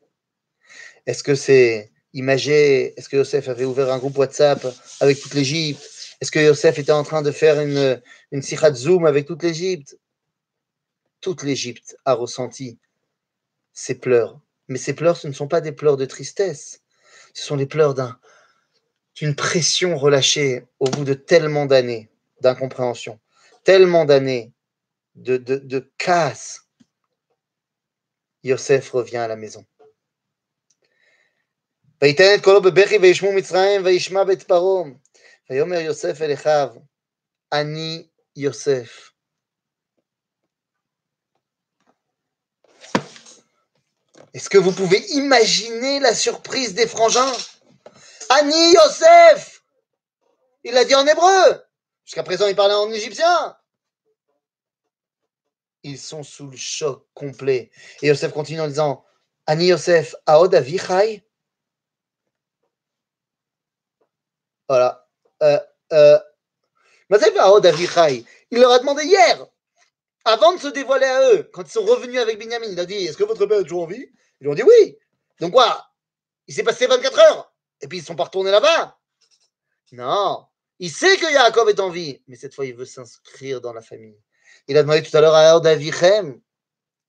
Est-ce 1.07 1.23
que 1.23 1.35
c'est 1.35 1.93
imagé? 2.13 2.99
Est-ce 2.99 3.09
que 3.09 3.17
Yosef 3.17 3.49
avait 3.49 3.65
ouvert 3.65 3.93
un 3.93 3.99
groupe 3.99 4.17
WhatsApp 4.17 4.67
avec 5.01 5.21
toute 5.21 5.35
l'Égypte? 5.35 5.83
Est-ce 6.21 6.31
que 6.31 6.39
Yosef 6.39 6.79
était 6.79 6.93
en 6.93 7.03
train 7.03 7.23
de 7.23 7.31
faire 7.31 7.61
une, 7.61 8.01
une 8.33 8.43
Zoom 8.43 9.05
avec 9.05 9.27
toute 9.27 9.43
l'Égypte? 9.43 9.99
Toute 11.21 11.43
l'Égypte 11.43 11.97
a 12.05 12.15
ressenti 12.15 12.79
ces 13.73 13.99
pleurs. 13.99 14.41
Mais 14.68 14.78
ces 14.78 14.94
pleurs, 14.94 15.18
ce 15.18 15.28
ne 15.28 15.34
sont 15.34 15.48
pas 15.48 15.62
des 15.62 15.72
pleurs 15.72 15.98
de 15.98 16.06
tristesse. 16.06 16.82
Ce 17.34 17.44
sont 17.44 17.56
les 17.56 17.66
pleurs 17.66 17.96
d'une 19.16 19.36
pression 19.36 19.98
relâchée 19.98 20.66
au 20.80 20.86
bout 20.86 21.04
de 21.04 21.14
tellement 21.14 21.66
d'années 21.66 22.10
d'incompréhension, 22.42 23.20
tellement 23.64 24.06
d'années 24.06 24.52
de, 25.16 25.38
de, 25.38 25.58
de 25.58 25.92
casse 25.98 26.62
Yosef 28.44 28.90
revient 28.92 29.18
à 29.18 29.28
la 29.28 29.36
maison. 29.36 29.64
ויתן 32.02 32.36
את 32.36 32.44
קולו 32.44 32.62
בבכי 32.62 32.98
וישמעו 32.98 33.34
מצרים 33.34 33.86
וישמע 33.86 34.24
בית 34.24 34.44
פרעה. 34.44 34.84
ויאמר 35.50 35.80
יוסף 35.80 36.22
אל 36.22 36.34
אחיו, 36.34 36.70
אני 37.54 38.08
יוסף. 38.36 39.12
Est-ce 44.35 44.51
que 44.51 44.59
vous 44.59 44.73
pouvez 44.73 44.99
imaginer 45.13 46.01
la 46.01 46.15
surprise 46.15 46.75
des 46.75 46.87
frangins? 46.87 47.33
Ani 48.31 48.73
Yosef 48.73 49.63
Il 50.65 50.75
l'a 50.75 50.85
dit 50.85 50.95
en 50.95 51.07
hébreu. 51.07 51.63
Jusqu'à 52.05 52.23
présent, 52.23 52.47
il 52.47 52.57
parlait 52.57 52.75
en 52.75 52.91
égyptien. 52.91 53.57
Ils 55.83 55.99
sont 55.99 56.23
sous 56.23 56.49
le 56.49 56.57
choc 56.57 57.07
complet. 57.15 57.71
Et 58.03 58.09
Yosef 58.09 58.33
continue 58.33 58.61
en 58.61 58.69
disant 58.69 59.05
Ani 59.47 59.67
Yosef, 59.67 60.15
Aod 60.27 60.55
Avichai? 60.55 61.25
Voilà. 64.69 65.09
Euh, 65.43 65.61
euh, 65.93 66.19
Il 68.51 68.59
leur 68.59 68.73
a 68.73 68.79
demandé 68.81 69.05
hier, 69.05 69.47
avant 70.27 70.55
de 70.55 70.61
se 70.61 70.69
dévoiler 70.69 71.07
à 71.07 71.33
eux, 71.33 71.49
quand 71.53 71.63
ils 71.63 71.71
sont 71.71 71.85
revenus 71.85 72.19
avec 72.19 72.39
Binyamin, 72.39 72.67
il 72.67 72.81
a 72.81 72.85
dit 72.85 72.95
Est-ce 72.95 73.17
que 73.17 73.25
votre 73.25 73.47
père 73.47 73.61
est 73.61 73.63
toujours 73.63 73.85
en 73.85 73.87
vie 73.87 74.11
Ils 74.41 74.45
lui 74.45 74.49
ont 74.49 74.55
dit 74.55 74.65
Oui. 74.65 74.99
Donc 75.41 75.53
quoi? 75.53 75.87
Il 76.49 76.55
s'est 76.55 76.65
passé 76.65 76.87
24 76.87 77.19
heures. 77.21 77.55
Et 77.81 77.87
puis 77.87 77.99
ils 77.99 78.01
ne 78.01 78.07
sont 78.07 78.17
pas 78.17 78.25
retournés 78.25 78.51
là-bas. 78.51 78.99
Non. 79.93 80.47
Il 80.81 80.91
sait 80.91 81.17
que 81.17 81.33
Yaakov 81.33 81.69
est 81.71 81.81
en 81.81 81.91
vie, 81.91 82.23
mais 82.27 82.37
cette 82.37 82.55
fois, 82.55 82.67
il 82.67 82.75
veut 82.75 82.85
s'inscrire 82.85 83.61
dans 83.61 83.73
la 83.73 83.81
famille. 83.81 84.21
Il 84.67 84.77
a 84.77 84.83
demandé 84.83 85.03
tout 85.03 85.17
à 85.17 85.21
l'heure 85.21 85.35
à 85.35 85.61
Davichem. 85.61 86.41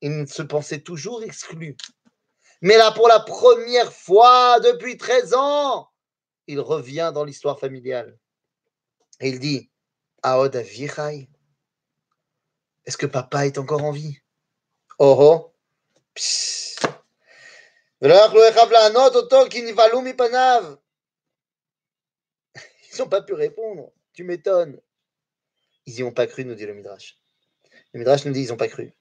Il 0.02 0.28
se 0.28 0.44
pensait 0.44 0.82
toujours 0.82 1.24
exclu. 1.24 1.76
Mais 2.62 2.78
là, 2.78 2.92
pour 2.92 3.08
la 3.08 3.20
première 3.20 3.92
fois 3.92 4.60
depuis 4.60 4.96
13 4.98 5.34
ans, 5.34 5.90
il 6.46 6.60
revient 6.60 7.12
dans 7.14 7.24
l'histoire 7.24 7.60
familiale. 7.60 8.18
Il 9.22 9.40
dit 9.40 9.72
Aod 10.22 10.56
Avichai, 10.56 11.30
est-ce 12.88 12.98
que 12.98 13.06
papa 13.06 13.46
est 13.46 13.60
encore 13.60 13.84
en 13.84 13.92
vie? 13.92 14.18
Oh 14.98 15.16
oh 15.20 15.54
Ils 22.94 23.00
n'ont 23.00 23.10
pas 23.10 23.22
pu 23.22 23.34
répondre. 23.34 23.92
Tu 24.14 24.24
m'étonnes. 24.24 24.80
Ils 25.86 25.96
n'y 25.96 26.04
ont 26.04 26.12
pas 26.12 26.28
cru, 26.28 26.46
nous 26.46 26.56
dit 26.56 26.66
le 26.66 26.74
Midrash. 26.74 27.18
Le 27.94 28.00
Midrash 28.00 28.26
nous 28.26 28.32
dit 28.32 28.44
ils 28.44 28.50
n'ont 28.50 28.58
pas 28.58 28.70
cru. 28.70 28.94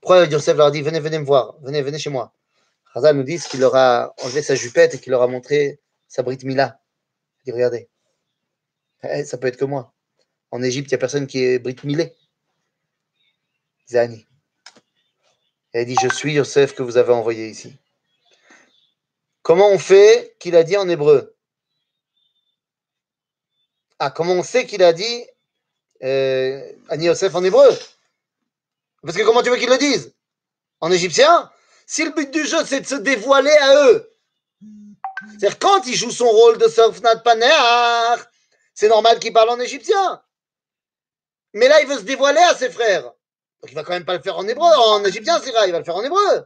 Pourquoi 0.00 0.24
Yosef 0.26 0.56
leur 0.56 0.70
dit 0.70 0.82
venez, 0.82 1.00
venez 1.00 1.18
me 1.18 1.24
voir, 1.24 1.58
venez, 1.60 1.82
venez 1.82 1.98
chez 1.98 2.10
moi. 2.10 2.32
Chazal 2.92 3.16
nous 3.16 3.22
dit 3.22 3.38
qu'il 3.38 3.60
leur 3.60 3.76
a 3.76 4.14
enlevé 4.22 4.42
sa 4.42 4.54
jupette 4.54 4.94
et 4.94 4.98
qu'il 4.98 5.10
leur 5.10 5.22
a 5.22 5.28
montré 5.28 5.80
sa 6.08 6.22
Brit 6.22 6.38
Mila. 6.42 6.80
Il 7.38 7.44
dit 7.46 7.52
regardez, 7.52 7.88
eh, 9.04 9.24
ça 9.24 9.38
peut 9.38 9.46
être 9.46 9.56
que 9.56 9.64
moi. 9.64 9.94
En 10.50 10.62
Égypte, 10.62 10.90
il 10.90 10.94
n'y 10.94 10.96
a 10.96 10.98
personne 10.98 11.26
qui 11.26 11.44
est 11.44 11.58
Brit 11.58 11.76
Milé. 11.84 12.14
Zani. 13.88 14.26
Elle 15.72 15.86
dit, 15.86 15.96
je 16.02 16.08
suis 16.08 16.32
Yosef 16.32 16.74
que 16.74 16.82
vous 16.82 16.96
avez 16.96 17.12
envoyé 17.12 17.48
ici. 17.48 17.76
Comment 19.42 19.70
on 19.70 19.78
fait 19.78 20.36
qu'il 20.40 20.56
a 20.56 20.64
dit 20.64 20.76
en 20.76 20.88
hébreu? 20.88 21.36
Ah, 24.00 24.10
comment 24.10 24.32
on 24.32 24.42
sait 24.42 24.66
qu'il 24.66 24.82
a 24.82 24.92
dit 24.92 25.26
euh, 26.02 26.72
Ani 26.88 27.06
Yosef 27.06 27.34
en 27.34 27.44
hébreu? 27.44 27.68
Parce 29.02 29.16
que 29.16 29.22
comment 29.22 29.42
tu 29.42 29.50
veux 29.50 29.56
qu'ils 29.56 29.70
le 29.70 29.78
disent 29.78 30.12
En 30.80 30.90
égyptien 30.90 31.50
Si 31.89 32.03
le 32.03 32.11
but 32.11 32.31
du 32.31 32.45
jeu, 32.45 32.63
c'est 32.65 32.81
de 32.81 32.87
se 32.87 32.95
dévoiler 32.95 33.51
à 33.51 33.75
eux, 33.87 34.15
c'est-à-dire 35.27 35.59
quand 35.59 35.85
il 35.87 35.95
joue 35.95 36.11
son 36.11 36.29
rôle 36.29 36.57
de 36.57 36.67
Sofnat 36.67 37.17
Paneach, 37.17 38.19
c'est 38.73 38.87
normal 38.87 39.19
qu'il 39.19 39.33
parle 39.33 39.49
en 39.49 39.59
égyptien. 39.59 40.23
Mais 41.53 41.67
là, 41.67 41.81
il 41.81 41.87
veut 41.87 41.97
se 41.97 42.03
dévoiler 42.03 42.41
à 42.41 42.55
ses 42.55 42.69
frères. 42.69 43.03
Donc 43.03 43.71
il 43.71 43.75
va 43.75 43.83
quand 43.83 43.93
même 43.93 44.05
pas 44.05 44.15
le 44.15 44.21
faire 44.21 44.37
en 44.37 44.47
hébreu, 44.47 44.67
en 44.67 45.03
égyptien, 45.05 45.39
c'est 45.39 45.51
vrai, 45.51 45.69
il 45.69 45.71
va 45.71 45.79
le 45.79 45.85
faire 45.85 45.95
en 45.95 46.03
hébreu. 46.03 46.45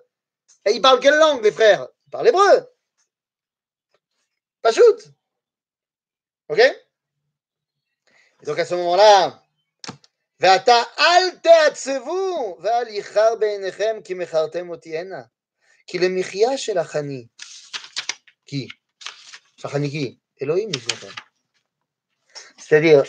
Et 0.66 0.72
il 0.72 0.82
parle 0.82 1.00
quelle 1.00 1.18
langue, 1.18 1.44
les 1.44 1.52
frères 1.52 1.88
Il 2.08 2.12
parle 2.12 2.28
hébreu. 2.28 2.70
Pas 4.62 4.72
shoot. 4.72 5.08
Ok 6.50 6.60
Et 6.60 8.46
donc 8.46 8.60
à 8.60 8.66
ce 8.66 8.76
moment-là, 8.76 9.42
ועתה 10.40 10.84
אל 11.00 11.30
תעצבו, 11.44 12.58
ואל 12.62 12.88
יכר 12.88 13.36
בעיניכם 13.36 13.98
כי 14.04 14.14
מכרתם 14.14 14.70
אותי 14.70 14.98
הנה. 14.98 15.24
כי 15.88 16.00
למחיה 16.00 16.58
שלך 16.58 16.96
אני. 16.96 17.26
כי, 18.46 18.68
שלך 19.58 19.76
אני 19.76 19.90
כי, 19.90 20.16
אלוהים 20.42 20.70
לפניכם. 20.70 21.22
C'est-à-dire, 22.58 23.04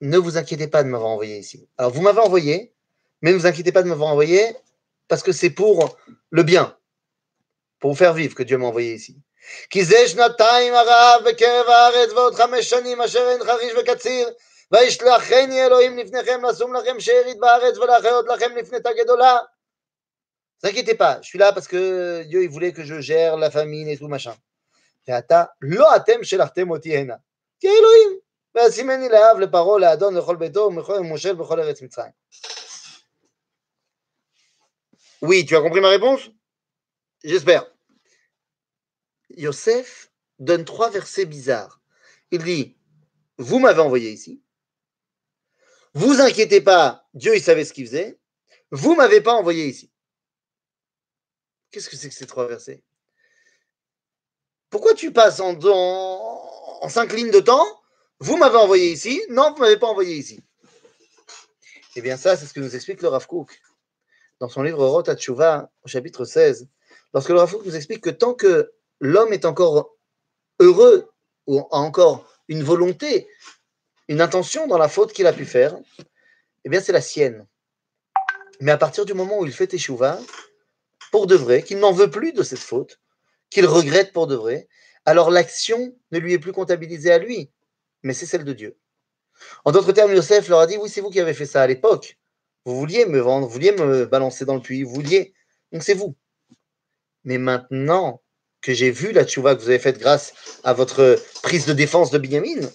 ne 0.00 0.18
vous 0.18 0.36
inquiétez 0.36 0.68
pas 0.68 0.82
de 0.82 0.88
m'avoir 0.88 1.10
envoyé 1.10 1.38
ici. 1.38 1.68
Alors, 1.78 1.92
vous 1.92 2.02
m'avez 2.02 2.20
envoyé, 2.20 2.74
mais 3.22 3.32
ne 3.32 3.36
vous 3.36 3.46
inquiétez 3.46 3.72
pas 3.72 3.82
de 3.82 3.88
me 3.88 3.94
voir 3.94 4.10
envoyer, 4.10 4.56
parce 5.08 5.22
que 5.22 5.32
c'est 5.32 5.50
pour 5.50 5.96
le 6.30 6.42
bien, 6.42 6.76
pour 7.80 7.90
vous 7.90 7.96
faire 7.96 8.14
vivre 8.14 8.34
que 8.34 8.42
Dieu 8.42 8.58
m'a 8.58 8.66
envoyé 8.66 8.94
ici. 8.94 9.16
Ne 20.62 20.68
inquiétez 20.70 20.94
pas, 20.94 21.20
je 21.22 21.28
suis 21.28 21.38
là 21.38 21.52
parce 21.52 21.68
que 21.68 22.24
Dieu 22.24 22.42
il 22.42 22.50
voulait 22.50 22.72
que 22.72 22.84
je 22.84 23.00
gère 23.00 23.36
la 23.36 23.50
famine 23.50 23.88
et 23.88 23.96
tout 23.96 24.08
machin. 24.08 24.34
לא 25.62 25.96
אתם 25.96 26.24
שלחתם 26.24 26.70
אותי 26.70 26.96
הנה, 26.96 27.14
כי 27.60 27.68
אלוהים, 27.68 28.18
וישימני 28.54 29.08
לאב 29.08 29.38
לפרעה 29.38 29.78
לאדון 29.78 30.16
לכל 30.16 30.36
ביתו 30.36 30.70
ומושל 31.00 31.34
בכל 31.34 31.60
ארץ 31.60 31.82
מצרים. 31.82 32.12
Oui, 35.20 35.44
tu 35.44 35.56
as 35.56 35.60
compris 35.60 35.80
ma 35.80 35.88
réponse 35.88 36.30
J'espère. 37.24 37.66
Yosef 39.30 40.12
donne 40.38 40.64
trois 40.64 40.90
versets 40.90 41.24
bizarres. 41.24 41.80
Il 42.30 42.44
dit, 42.44 42.76
vous 43.36 43.58
m'avez 43.58 43.80
envoyé 43.80 44.10
ici. 44.12 44.40
Vous 45.94 46.20
inquiétez 46.20 46.60
pas, 46.60 47.08
Dieu 47.14 47.34
il 47.34 47.42
savait 47.42 47.64
ce 47.64 47.72
qu'il 47.72 47.86
faisait. 47.86 48.20
Vous 48.70 48.94
m'avez 48.94 49.20
pas 49.20 49.32
envoyé 49.32 49.66
ici. 49.66 49.90
Qu'est-ce 51.73 51.89
que 51.89 51.97
c'est 51.97 52.07
que 52.07 52.13
ces 52.13 52.27
trois 52.27 52.47
versets? 52.47 52.83
Pourquoi 54.69 54.93
tu 54.93 55.11
passes 55.11 55.39
en, 55.39 55.59
cinq 56.87 57.13
lignes 57.13 57.31
de 57.31 57.39
temps? 57.39 57.65
Vous 58.19 58.37
m'avez 58.37 58.57
envoyé 58.57 58.91
ici. 58.91 59.19
Non, 59.29 59.51
vous 59.53 59.59
m'avez 59.59 59.77
pas 59.77 59.87
envoyé 59.87 60.15
ici. 60.15 60.39
Eh 61.95 62.01
bien 62.01 62.15
ça, 62.15 62.37
c'est 62.37 62.45
ce 62.45 62.53
que 62.53 62.59
nous 62.59 62.75
explique 62.75 63.01
le 63.01 63.07
Rav 63.07 63.25
dans 64.39 64.49
son 64.49 64.61
livre 64.61 64.85
Rot 64.85 65.03
Tshuva, 65.03 65.71
au 65.83 65.87
chapitre 65.87 66.25
16, 66.25 66.67
lorsque 67.13 67.29
le 67.29 67.39
Rafouk 67.39 67.65
nous 67.65 67.75
explique 67.75 68.01
que 68.01 68.09
tant 68.09 68.33
que 68.33 68.73
l'homme 68.99 69.31
est 69.31 69.45
encore 69.45 69.95
heureux 70.59 71.09
ou 71.47 71.59
a 71.59 71.77
encore 71.77 72.27
une 72.49 72.61
volonté, 72.61 73.27
une 74.09 74.21
intention 74.21 74.67
dans 74.67 74.77
la 74.77 74.89
faute 74.89 75.13
qu'il 75.13 75.27
a 75.27 75.33
pu 75.33 75.45
faire, 75.45 75.77
eh 76.65 76.69
bien 76.69 76.81
c'est 76.81 76.91
la 76.91 77.01
sienne. 77.01 77.47
Mais 78.59 78.71
à 78.71 78.77
partir 78.77 79.05
du 79.05 79.13
moment 79.13 79.39
où 79.39 79.45
il 79.45 79.53
fait 79.53 79.67
Teshuvah, 79.67 80.19
pour 81.13 81.27
de 81.27 81.35
vrai, 81.35 81.61
qu'il 81.61 81.77
n'en 81.77 81.91
veut 81.91 82.09
plus 82.09 82.33
de 82.33 82.41
cette 82.41 82.57
faute, 82.57 82.99
qu'il 83.51 83.67
regrette 83.67 84.13
pour 84.13 84.25
de 84.25 84.33
vrai, 84.33 84.67
alors 85.05 85.29
l'action 85.29 85.95
ne 86.11 86.17
lui 86.17 86.33
est 86.33 86.39
plus 86.39 86.53
comptabilisée 86.53 87.11
à 87.11 87.19
lui, 87.19 87.51
mais 88.01 88.15
c'est 88.15 88.25
celle 88.25 88.43
de 88.43 88.51
Dieu. 88.51 88.77
En 89.63 89.71
d'autres 89.71 89.91
termes, 89.91 90.11
Yosef 90.11 90.47
leur 90.47 90.61
a 90.61 90.65
dit, 90.65 90.75
oui, 90.77 90.89
c'est 90.89 91.01
vous 91.01 91.11
qui 91.11 91.19
avez 91.19 91.35
fait 91.35 91.45
ça 91.45 91.61
à 91.61 91.67
l'époque. 91.67 92.17
Vous 92.65 92.75
vouliez 92.75 93.05
me 93.05 93.19
vendre, 93.19 93.45
vous 93.45 93.53
vouliez 93.53 93.73
me 93.73 94.05
balancer 94.07 94.43
dans 94.43 94.55
le 94.55 94.61
puits, 94.61 94.81
vous 94.81 94.95
vouliez. 94.95 95.35
Donc 95.71 95.83
c'est 95.83 95.93
vous. 95.93 96.15
Mais 97.25 97.37
maintenant 97.37 98.23
que 98.61 98.73
j'ai 98.73 98.89
vu 98.89 99.11
la 99.11 99.23
tchouva 99.23 99.53
que 99.53 99.61
vous 99.61 99.69
avez 99.69 99.77
faite 99.77 99.99
grâce 99.99 100.33
à 100.63 100.73
votre 100.73 101.21
prise 101.43 101.67
de 101.67 101.73
défense 101.73 102.09
de 102.09 102.17
Binyamin, 102.17 102.67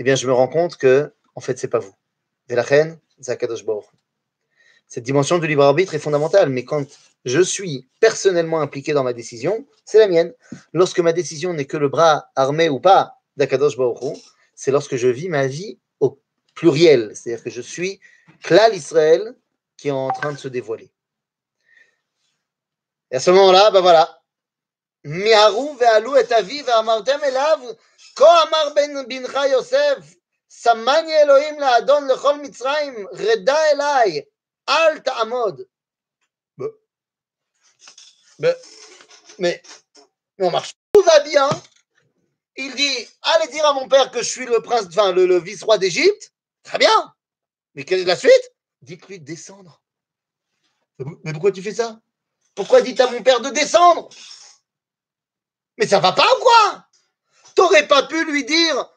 eh 0.00 0.02
bien, 0.02 0.16
je 0.16 0.26
me 0.26 0.32
rends 0.32 0.48
compte 0.48 0.76
que, 0.76 1.14
en 1.36 1.40
fait, 1.40 1.56
c'est 1.56 1.68
pas 1.68 1.78
vous. 1.78 1.94
reine, 2.50 2.98
Zakadosh 3.20 3.64
Cette 4.88 5.04
dimension 5.04 5.38
du 5.38 5.46
libre 5.46 5.64
arbitre 5.64 5.94
est 5.94 5.98
fondamentale, 5.98 6.48
mais 6.48 6.64
quand 6.64 6.86
je 7.24 7.40
suis 7.40 7.88
personnellement 8.00 8.60
impliqué 8.60 8.92
dans 8.92 9.02
ma 9.02 9.12
décision, 9.12 9.66
c'est 9.84 9.98
la 9.98 10.06
mienne. 10.06 10.32
Lorsque 10.72 11.00
ma 11.00 11.12
décision 11.12 11.52
n'est 11.52 11.64
que 11.64 11.76
le 11.76 11.88
bras 11.88 12.30
armé 12.36 12.68
ou 12.68 12.78
pas 12.78 13.18
d'Akadosh 13.36 13.76
Baruch 13.76 14.18
c'est 14.54 14.70
lorsque 14.70 14.96
je 14.96 15.08
vis 15.08 15.28
ma 15.28 15.46
vie 15.46 15.78
au 16.00 16.18
pluriel, 16.54 17.12
c'est-à-dire 17.14 17.44
que 17.44 17.50
je 17.50 17.60
suis 17.60 18.00
Klal 18.42 18.74
Israël 18.74 19.34
qui 19.76 19.88
est 19.88 19.92
en 19.92 20.10
train 20.10 20.32
de 20.32 20.38
se 20.38 20.48
dévoiler. 20.48 20.90
Et 23.10 23.16
à 23.16 23.20
ce 23.20 23.30
moment-là, 23.30 23.70
ben 23.70 23.80
voilà. 23.80 24.22
Ben 25.04 25.14
Elohim 25.14 25.96
reda 33.12 33.56
elai 33.72 34.26
al 34.66 35.02
ta'amod 35.02 35.68
mais, 38.38 38.54
mais, 39.38 39.62
on 40.38 40.50
marche. 40.50 40.74
Tout 40.92 41.02
va 41.02 41.20
bien. 41.20 41.48
Il 42.56 42.74
dit 42.74 43.08
Allez 43.22 43.48
dire 43.48 43.66
à 43.66 43.72
mon 43.72 43.88
père 43.88 44.10
que 44.10 44.18
je 44.18 44.28
suis 44.28 44.46
le 44.46 44.60
prince, 44.60 44.86
enfin, 44.88 45.12
le, 45.12 45.38
vice-roi 45.38 45.78
d'Égypte. 45.78 46.32
Très 46.62 46.78
bien. 46.78 47.14
Mais 47.74 47.84
quelle 47.84 48.00
est 48.00 48.04
la 48.04 48.16
suite? 48.16 48.52
Dites-lui 48.82 49.20
de 49.20 49.24
descendre. 49.24 49.82
Mais 51.24 51.32
pourquoi 51.32 51.52
tu 51.52 51.62
fais 51.62 51.74
ça? 51.74 52.00
Pourquoi 52.54 52.80
dites 52.80 53.00
à 53.00 53.10
mon 53.10 53.22
père 53.22 53.40
de 53.40 53.50
descendre? 53.50 54.08
Mais 55.78 55.86
ça 55.86 56.00
va 56.00 56.12
pas 56.12 56.26
ou 56.38 56.42
quoi? 56.42 56.86
T'aurais 57.54 57.86
pas 57.86 58.04
pu 58.04 58.24
lui 58.24 58.44
dire 58.44 58.90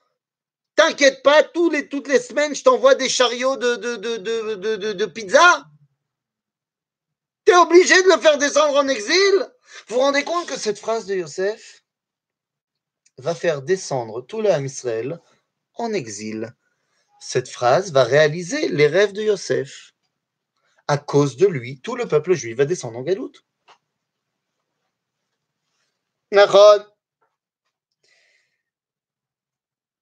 T'inquiète 0.80 1.24
pas, 1.24 1.44
les, 1.74 1.90
toutes 1.90 2.08
les 2.08 2.22
semaines, 2.22 2.56
je 2.56 2.64
t'envoie 2.64 2.96
des 2.96 3.10
chariots 3.10 3.58
de, 3.58 3.76
de, 3.76 3.98
de, 3.98 4.94
de 4.94 5.06
pizza. 5.08 5.66
T'es 7.44 7.54
obligé 7.54 8.02
de 8.02 8.08
le 8.08 8.18
faire 8.18 8.38
descendre 8.38 8.78
en 8.78 8.88
exil. 8.88 9.52
Vous 9.90 9.96
vous 9.96 10.00
rendez 10.00 10.24
compte 10.24 10.48
que 10.48 10.58
cette 10.58 10.80
phrase 10.80 11.06
de 11.06 11.16
Yosef 11.16 11.84
va 13.18 13.36
faire 13.36 13.62
descendre 13.62 14.22
tout 14.22 14.42
le 14.42 14.52
Israël 14.64 15.20
en 15.74 15.92
exil. 15.92 16.56
Cette 17.20 17.50
phrase 17.50 17.92
va 17.92 18.06
réaliser 18.06 18.70
les 18.70 18.88
rêves 18.88 19.12
de 19.12 19.24
Yosef. 19.24 19.92
À 20.88 20.98
cause 20.98 21.36
de 21.36 21.48
lui, 21.48 21.82
tout 21.82 21.98
le 21.98 22.08
peuple 22.08 22.36
juif 22.36 22.56
va 22.56 22.64
descendre 22.64 23.00
en 23.00 23.04
galoute. 23.04 23.44
Nakhon. 26.32 26.86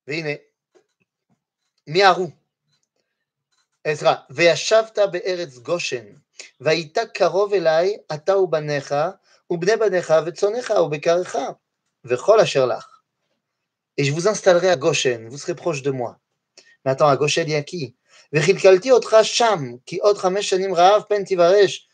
Venez. 0.05 0.46
מיהרו. 1.87 2.27
עזרא, 3.83 4.15
וישבת 4.29 4.99
בארץ 5.11 5.57
גושן, 5.57 6.05
והיית 6.59 6.97
קרוב 7.13 7.53
אליי, 7.53 7.97
אתה 8.13 8.37
ובניך, 8.37 8.95
ובני 9.49 9.75
בניך, 9.75 10.13
וצונך, 10.25 10.73
ובקרך, 10.83 11.35
וכל 12.05 12.39
אשר 12.39 12.65
לך. 12.65 12.97
Et 13.97 14.03
je 14.03 14.11
vous 14.11 14.27
installerai 14.27 14.69
à 14.69 14.75
Goshen, 14.75 15.27
vous 15.27 15.39
serez 15.39 15.55
proche 15.55 15.81
qui 17.65 17.93
וכלכלתי 18.33 18.91
אותך 18.91 19.17
שם, 19.23 19.59
כי 19.85 19.97
עוד 19.97 20.17
חמש 20.17 20.49
שנים 20.49 20.75
רעב 20.75 21.01
פן 21.01 21.23
תיברש, 21.23 21.87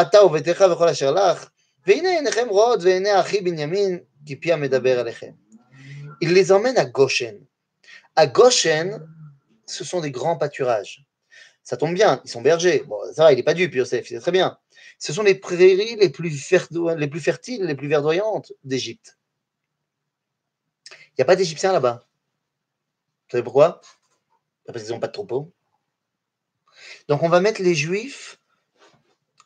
אתה 0.00 0.24
וביתך 0.24 0.64
וכל 0.72 0.88
אשר 0.88 1.10
לך, 1.10 1.48
והנה 1.86 2.08
עיניכם 2.08 2.48
רואות 2.48 2.80
ועיני 2.82 3.20
אחי 3.20 3.40
בנימין, 3.40 3.98
כי 4.26 4.40
פי 4.40 4.52
המדבר 4.52 5.00
עליכם. 5.00 5.30
Il 6.24 6.28
les. 6.28 7.49
À 8.16 8.26
Goshen, 8.26 9.06
ce 9.66 9.84
sont 9.84 10.00
des 10.00 10.10
grands 10.10 10.36
pâturages. 10.36 11.04
Ça 11.62 11.76
tombe 11.76 11.94
bien, 11.94 12.20
ils 12.24 12.30
sont 12.30 12.42
bergers. 12.42 12.82
Bon, 12.86 12.98
ça 13.12 13.24
va, 13.24 13.32
il 13.32 13.36
n'est 13.36 13.42
pas 13.42 13.54
dupe, 13.54 13.74
Yosef, 13.74 14.10
il 14.10 14.16
est 14.16 14.20
très 14.20 14.32
bien. 14.32 14.58
Ce 14.98 15.12
sont 15.12 15.22
les 15.22 15.34
prairies 15.34 15.96
les 15.96 16.10
plus, 16.10 16.30
les 16.30 17.08
plus 17.08 17.20
fertiles, 17.20 17.64
les 17.64 17.74
plus 17.74 17.88
verdoyantes 17.88 18.52
d'Égypte. 18.64 19.18
Il 20.90 21.14
n'y 21.18 21.22
a 21.22 21.24
pas 21.24 21.36
d'Égyptiens 21.36 21.72
là-bas. 21.72 22.04
Vous 22.04 23.30
savez 23.30 23.42
pourquoi? 23.42 23.80
Parce 24.66 24.82
qu'ils 24.82 24.92
n'ont 24.92 25.00
pas 25.00 25.06
de 25.06 25.12
troupeau. 25.12 25.52
Donc 27.08 27.22
on 27.22 27.28
va 27.28 27.40
mettre 27.40 27.62
les 27.62 27.74
Juifs 27.74 28.40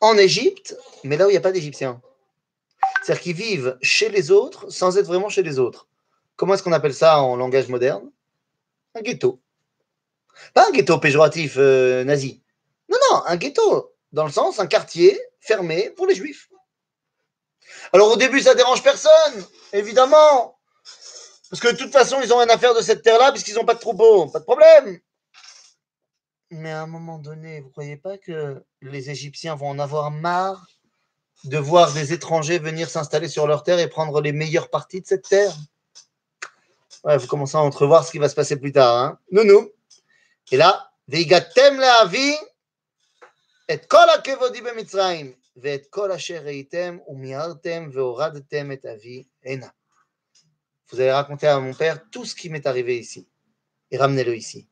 en 0.01 0.17
Égypte, 0.17 0.75
mais 1.03 1.17
là 1.17 1.25
où 1.25 1.29
il 1.29 1.33
n'y 1.33 1.37
a 1.37 1.41
pas 1.41 1.51
d'Égyptiens. 1.51 2.01
C'est-à-dire 3.03 3.21
qu'ils 3.21 3.35
vivent 3.35 3.77
chez 3.81 4.09
les 4.09 4.31
autres 4.31 4.69
sans 4.69 4.97
être 4.97 5.05
vraiment 5.05 5.29
chez 5.29 5.43
les 5.43 5.59
autres. 5.59 5.87
Comment 6.35 6.55
est-ce 6.55 6.63
qu'on 6.63 6.73
appelle 6.73 6.93
ça 6.93 7.21
en 7.21 7.35
langage 7.35 7.67
moderne? 7.67 8.11
Un 8.95 9.01
ghetto. 9.01 9.41
Pas 10.53 10.67
un 10.67 10.71
ghetto 10.71 10.97
péjoratif 10.99 11.55
euh, 11.57 12.03
nazi. 12.03 12.41
Non, 12.89 12.97
non, 13.11 13.23
un 13.25 13.35
ghetto, 13.35 13.93
dans 14.11 14.25
le 14.25 14.31
sens, 14.31 14.59
un 14.59 14.67
quartier 14.67 15.19
fermé 15.39 15.89
pour 15.91 16.07
les 16.07 16.15
juifs. 16.15 16.49
Alors 17.93 18.11
au 18.11 18.15
début, 18.15 18.41
ça 18.41 18.55
dérange 18.55 18.81
personne, 18.81 19.45
évidemment. 19.73 20.57
Parce 21.49 21.61
que 21.61 21.71
de 21.71 21.77
toute 21.77 21.91
façon, 21.91 22.21
ils 22.23 22.33
ont 22.33 22.41
une 22.41 22.49
affaire 22.49 22.73
de 22.73 22.81
cette 22.81 23.01
terre-là, 23.01 23.31
puisqu'ils 23.31 23.55
n'ont 23.55 23.65
pas 23.65 23.75
de 23.75 23.79
troupeau. 23.79 24.27
Pas 24.27 24.39
de 24.39 24.45
problème. 24.45 24.99
Mais 26.51 26.71
à 26.71 26.81
un 26.81 26.87
moment 26.87 27.19
donné, 27.19 27.59
vous 27.59 27.67
ne 27.67 27.71
croyez 27.71 27.97
pas 27.97 28.17
que 28.17 28.63
les 28.81 29.09
Égyptiens 29.09 29.55
vont 29.55 29.69
en 29.69 29.79
avoir 29.79 30.11
marre 30.11 30.67
de 31.43 31.57
voir 31.57 31.93
des 31.93 32.13
étrangers 32.13 32.59
venir 32.59 32.89
s'installer 32.89 33.27
sur 33.27 33.45
leur 33.45 33.63
terre 33.63 33.79
et 33.79 33.89
prendre 33.89 34.21
les 34.21 34.31
meilleures 34.31 34.69
parties 34.69 35.01
de 35.01 35.07
cette 35.07 35.27
terre? 35.27 35.53
Ouais, 37.04 37.16
vous 37.16 37.26
commencez 37.26 37.56
à 37.56 37.60
entrevoir 37.60 38.04
ce 38.04 38.10
qui 38.10 38.18
va 38.18 38.28
se 38.28 38.34
passer 38.34 38.56
plus 38.56 38.72
tard. 38.72 38.96
Hein 38.96 39.18
nous, 39.30 39.44
nous. 39.44 39.70
Et 40.52 40.56
là, 40.56 40.90
והגעתם 41.08 41.74
להביא 41.80 42.36
את 43.72 43.84
כל 43.84 44.10
הכבודי 44.10 44.60
במצרים, 44.60 45.32
ואת 45.56 45.86
כל 45.90 46.12
אשר 46.12 46.42
ראיתם 46.44 46.98
ומיהרתם 47.06 47.88
והורדתם 47.92 48.72
את 48.72 48.86
אבי 48.86 49.24
הנה. 49.44 49.68
Vous 50.90 51.00
allez 51.00 51.12
raconter 51.12 51.46
à 51.46 51.60
mon 51.60 51.72
père 51.72 51.98
tout 52.10 52.24
ce 52.24 52.34
qui 52.34 52.50
m'est 52.50 52.66
arrivé 52.66 52.98
ici, 52.98 53.28
et 53.92 53.98
ramenez-le 53.98 54.34
ici. 54.34 54.66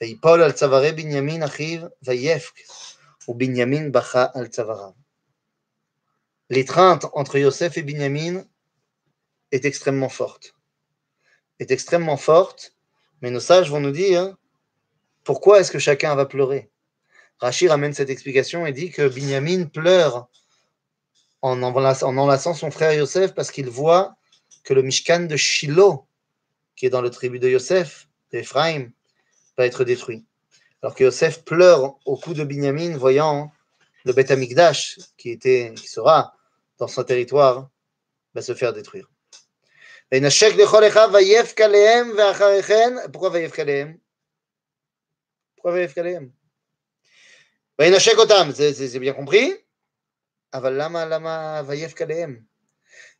ויפול 0.00 0.42
על 0.42 0.52
צווארי 0.52 0.92
בנימין 0.92 1.42
אחיו, 1.42 1.80
ויפק, 2.02 2.54
ובנימין 3.28 3.92
בכה 3.92 4.26
על 4.34 4.46
צוואריו. 4.46 4.92
L'étreinte 6.50 7.06
entre 7.14 7.38
Yosef 7.38 7.78
et 7.78 7.82
Binyamin 7.82 8.44
est 9.52 9.64
extrêmement 9.64 10.10
forte. 10.10 10.54
Est 11.59 11.71
extrêmement 11.71 12.17
forte, 12.17 12.73
mais 13.21 13.31
nos 13.31 13.39
sages 13.39 13.69
vont 13.69 13.79
nous 13.79 13.91
dire 13.91 14.35
pourquoi 15.23 15.59
est-ce 15.59 15.71
que 15.71 15.79
chacun 15.79 16.15
va 16.15 16.25
pleurer? 16.25 16.69
Rachid 17.39 17.69
ramène 17.69 17.93
cette 17.93 18.09
explication 18.09 18.65
et 18.65 18.71
dit 18.71 18.91
que 18.91 19.07
Binyamin 19.07 19.65
pleure 19.65 20.29
en 21.41 21.61
enlaçant, 21.61 22.53
son 22.53 22.71
frère 22.71 22.93
Yosef 22.93 23.33
parce 23.33 23.51
qu'il 23.51 23.69
voit 23.69 24.15
que 24.63 24.73
le 24.73 24.81
Mishkan 24.81 25.21
de 25.21 25.35
Shiloh, 25.35 26.07
qui 26.75 26.85
est 26.85 26.89
dans 26.89 27.01
le 27.01 27.09
tribu 27.09 27.39
de 27.39 27.49
Yosef, 27.49 28.07
d'Ephraim, 28.31 28.89
va 29.57 29.65
être 29.65 29.83
détruit. 29.83 30.25
Alors 30.81 30.95
que 30.95 31.03
Yosef 31.03 31.43
pleure 31.43 31.97
au 32.05 32.17
cou 32.17 32.33
de 32.33 32.43
Binyamin, 32.43 32.97
voyant 32.97 33.51
le 34.05 34.13
Beth 34.13 34.31
Amikdash, 34.31 34.97
qui, 35.17 35.29
était, 35.29 35.73
qui 35.75 35.87
sera 35.87 36.35
dans 36.79 36.87
son 36.87 37.03
territoire, 37.03 37.69
va 38.33 38.41
se 38.41 38.53
faire 38.53 38.73
détruire. 38.73 39.09
Pourquoi 40.09 40.29
Kaleem 45.87 46.31
c'est 47.79 48.99
bien 48.99 49.13
compris. 49.13 49.53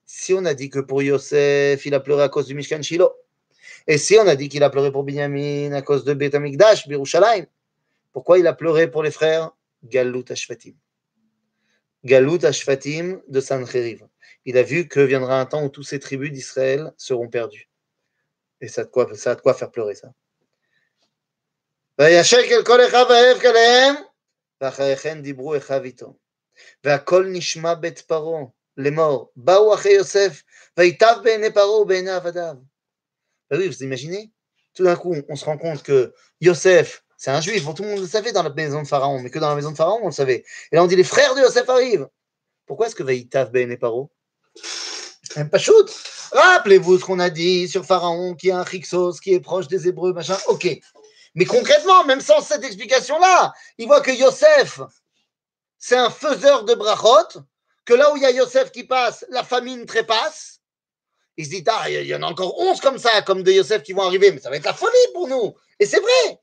Si 0.06 0.34
on 0.34 0.45
a 0.45 0.54
dit 0.54 0.69
que 0.69 0.80
pour 0.80 1.02
Yosef, 1.02 1.86
il 1.86 1.93
a 1.93 2.00
pleuré 2.00 2.23
à 2.23 2.30
cause 2.30 2.47
du 2.47 2.56
Mishkan 2.56 2.82
Shiloh, 2.82 3.12
et 3.86 3.97
si 3.97 4.17
on 4.17 4.26
a 4.26 4.38
dit 4.38 4.47
qu'il 4.47 4.63
a 4.63 4.69
pleuré 4.69 4.89
pour 4.91 5.04
Binyamin 5.04 5.73
à 5.73 5.82
cause 5.82 6.06
de 6.06 6.13
Beth 6.13 6.36
Amikdash, 6.36 6.88
Birushalayim, 6.88 7.47
pourquoi 8.13 8.39
il 8.39 8.47
a 8.47 8.54
pleuré 8.54 8.89
pour 8.89 9.04
les 9.04 9.12
frères? 9.12 9.52
Galut 9.84 10.23
Ashfatim 10.30 10.73
Galut 12.04 12.45
Ashfatim 12.45 13.21
de 13.28 13.41
Sancheriv 13.41 14.08
Il 14.46 14.58
a 14.58 14.62
vu 14.62 14.88
que 14.88 15.00
viendra 15.00 15.40
un 15.40 15.46
temps 15.46 15.64
où 15.64 15.68
toutes 15.68 15.87
ces 15.87 15.98
tribus 15.98 16.32
d'Israël 16.32 16.92
seront 16.96 17.28
perdues. 17.28 17.68
Et 18.61 18.68
ça 18.68 18.82
a 18.82 18.85
de 18.85 18.90
quoi, 18.90 19.12
ça 19.14 19.32
a 19.32 19.35
de 19.35 19.40
quoi 19.40 19.54
faire 19.54 19.70
pleurer 19.70 19.94
ça. 19.94 20.08
וישק 21.98 22.52
אל 22.52 22.64
כל 22.64 22.87
אחיו 22.87 23.06
ויאבק 23.11 23.44
עליהם, 23.44 23.94
ואחרי 24.61 24.96
כן 24.96 25.22
דיברו 25.22 25.56
אחיו 25.56 25.85
איתו. 25.85 26.16
והכל 26.85 27.26
נשמע 27.32 27.74
בית 27.74 27.98
פרעה, 27.98 28.44
les 28.76 28.90
morts. 28.90 29.30
Baou 29.37 29.72
Aché 29.72 29.94
Yosef, 29.94 30.44
Vaïtav 30.76 31.22
Bene 31.22 31.50
Paro, 31.52 31.85
Bene 31.85 32.08
Avadav. 32.08 32.58
Ben 33.50 33.58
oui, 33.58 33.68
vous 33.68 33.82
imaginez 33.82 34.32
Tout 34.74 34.85
d'un 34.85 34.96
coup, 34.96 35.14
on 35.28 35.37
se 35.37 35.44
rend 35.44 35.58
compte 35.58 35.82
que 35.82 36.14
Yosef, 36.40 37.04
c'est 37.18 37.30
un 37.30 37.40
juif, 37.40 37.64
tout 37.74 37.82
le 37.82 37.90
monde 37.90 38.00
le 38.00 38.06
savait 38.06 38.32
dans 38.32 38.42
la 38.42 38.50
maison 38.50 38.82
de 38.82 38.88
Pharaon, 38.88 39.20
mais 39.20 39.30
que 39.30 39.38
dans 39.38 39.48
la 39.48 39.54
maison 39.54 39.70
de 39.70 39.76
Pharaon, 39.76 40.00
on 40.02 40.06
le 40.06 40.12
savait. 40.12 40.44
Et 40.72 40.76
là, 40.76 40.82
on 40.82 40.87
dit 40.87 40.96
les 40.96 41.04
frères 41.04 41.35
de 41.35 41.40
Yosef 41.40 41.68
arrivent. 41.68 42.08
Pourquoi 42.66 42.87
est-ce 42.87 42.94
que 42.94 43.02
Vaïtav 43.02 43.50
Bene 43.50 43.76
Paro 43.76 44.11
Même 44.11 44.15
Pas 45.51 45.57
shoot? 45.57 45.93
Rappelez-vous 46.31 46.99
ce 46.99 47.05
qu'on 47.05 47.19
a 47.19 47.29
dit 47.29 47.67
sur 47.67 47.85
Pharaon, 47.85 48.35
qui 48.35 48.49
est 48.49 48.53
un 48.53 48.63
Rixos, 48.63 49.13
qui 49.13 49.33
est 49.33 49.39
proche 49.39 49.67
des 49.67 49.87
Hébreux, 49.87 50.13
machin. 50.13 50.37
Ok. 50.47 50.67
Mais 51.35 51.45
concrètement, 51.45 52.03
même 52.03 52.21
sans 52.21 52.41
cette 52.41 52.63
explication-là, 52.63 53.53
il 53.77 53.87
voit 53.87 54.01
que 54.01 54.11
Yosef, 54.11 54.81
c'est 55.77 55.95
un 55.95 56.09
faiseur 56.09 56.63
de 56.63 56.73
brachot, 56.73 57.41
que 57.85 57.93
là 57.93 58.11
où 58.11 58.17
il 58.17 58.23
y 58.23 58.25
a 58.25 58.31
Yosef 58.31 58.71
qui 58.71 58.83
passe, 58.83 59.25
la 59.29 59.43
famine 59.43 59.85
trépasse. 59.85 60.61
Il 61.37 61.45
se 61.45 61.51
dit, 61.51 61.63
ah, 61.67 61.89
il 61.89 62.07
y 62.07 62.15
en 62.15 62.23
a 62.23 62.25
encore 62.25 62.59
11 62.59 62.81
comme 62.81 62.97
ça, 62.97 63.21
comme 63.21 63.43
de 63.43 63.51
Yosef 63.51 63.83
qui 63.83 63.93
vont 63.93 64.01
arriver, 64.01 64.31
mais 64.31 64.39
ça 64.39 64.49
va 64.49 64.55
être 64.55 64.65
la 64.65 64.73
folie 64.73 64.91
pour 65.13 65.27
nous. 65.27 65.55
Et 65.79 65.85
c'est 65.85 65.99
vrai. 65.99 66.39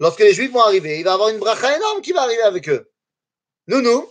Lorsque 0.00 0.20
les 0.20 0.32
Juifs 0.32 0.50
vont 0.50 0.62
arriver, 0.62 0.98
il 0.98 1.04
va 1.04 1.10
y 1.10 1.14
avoir 1.14 1.28
une 1.28 1.38
bracha 1.38 1.76
énorme 1.76 2.00
qui 2.00 2.12
va 2.12 2.22
arriver 2.22 2.42
avec 2.42 2.68
eux. 2.68 2.90
Nous, 3.66 3.82
nous. 3.82 4.10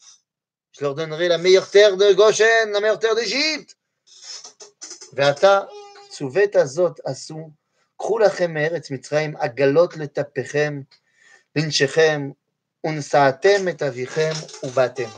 Je 0.71 0.83
leur 0.83 0.95
donnerai 0.95 1.27
la 1.27 1.37
meilleure 1.37 1.69
terre 1.69 1.97
de 1.97 2.13
Goshen, 2.13 2.71
la 2.71 2.79
meilleure 2.79 2.99
terre 2.99 3.15
d'Égypte. 3.15 3.75
ועתה 5.13 5.59
צוות 6.09 6.55
הזאת 6.55 6.99
עשו, 7.05 7.49
קחו 7.97 8.19
לכם 8.19 8.53
מארץ 8.53 8.91
מצרים 8.91 9.37
עגלות 9.37 9.97
לטפכם, 9.97 10.81
לנשכם, 11.55 12.31
ונשאתם 12.85 13.67
את 13.69 13.81
אביכם 13.81 14.31
ובאתם. 14.63 15.09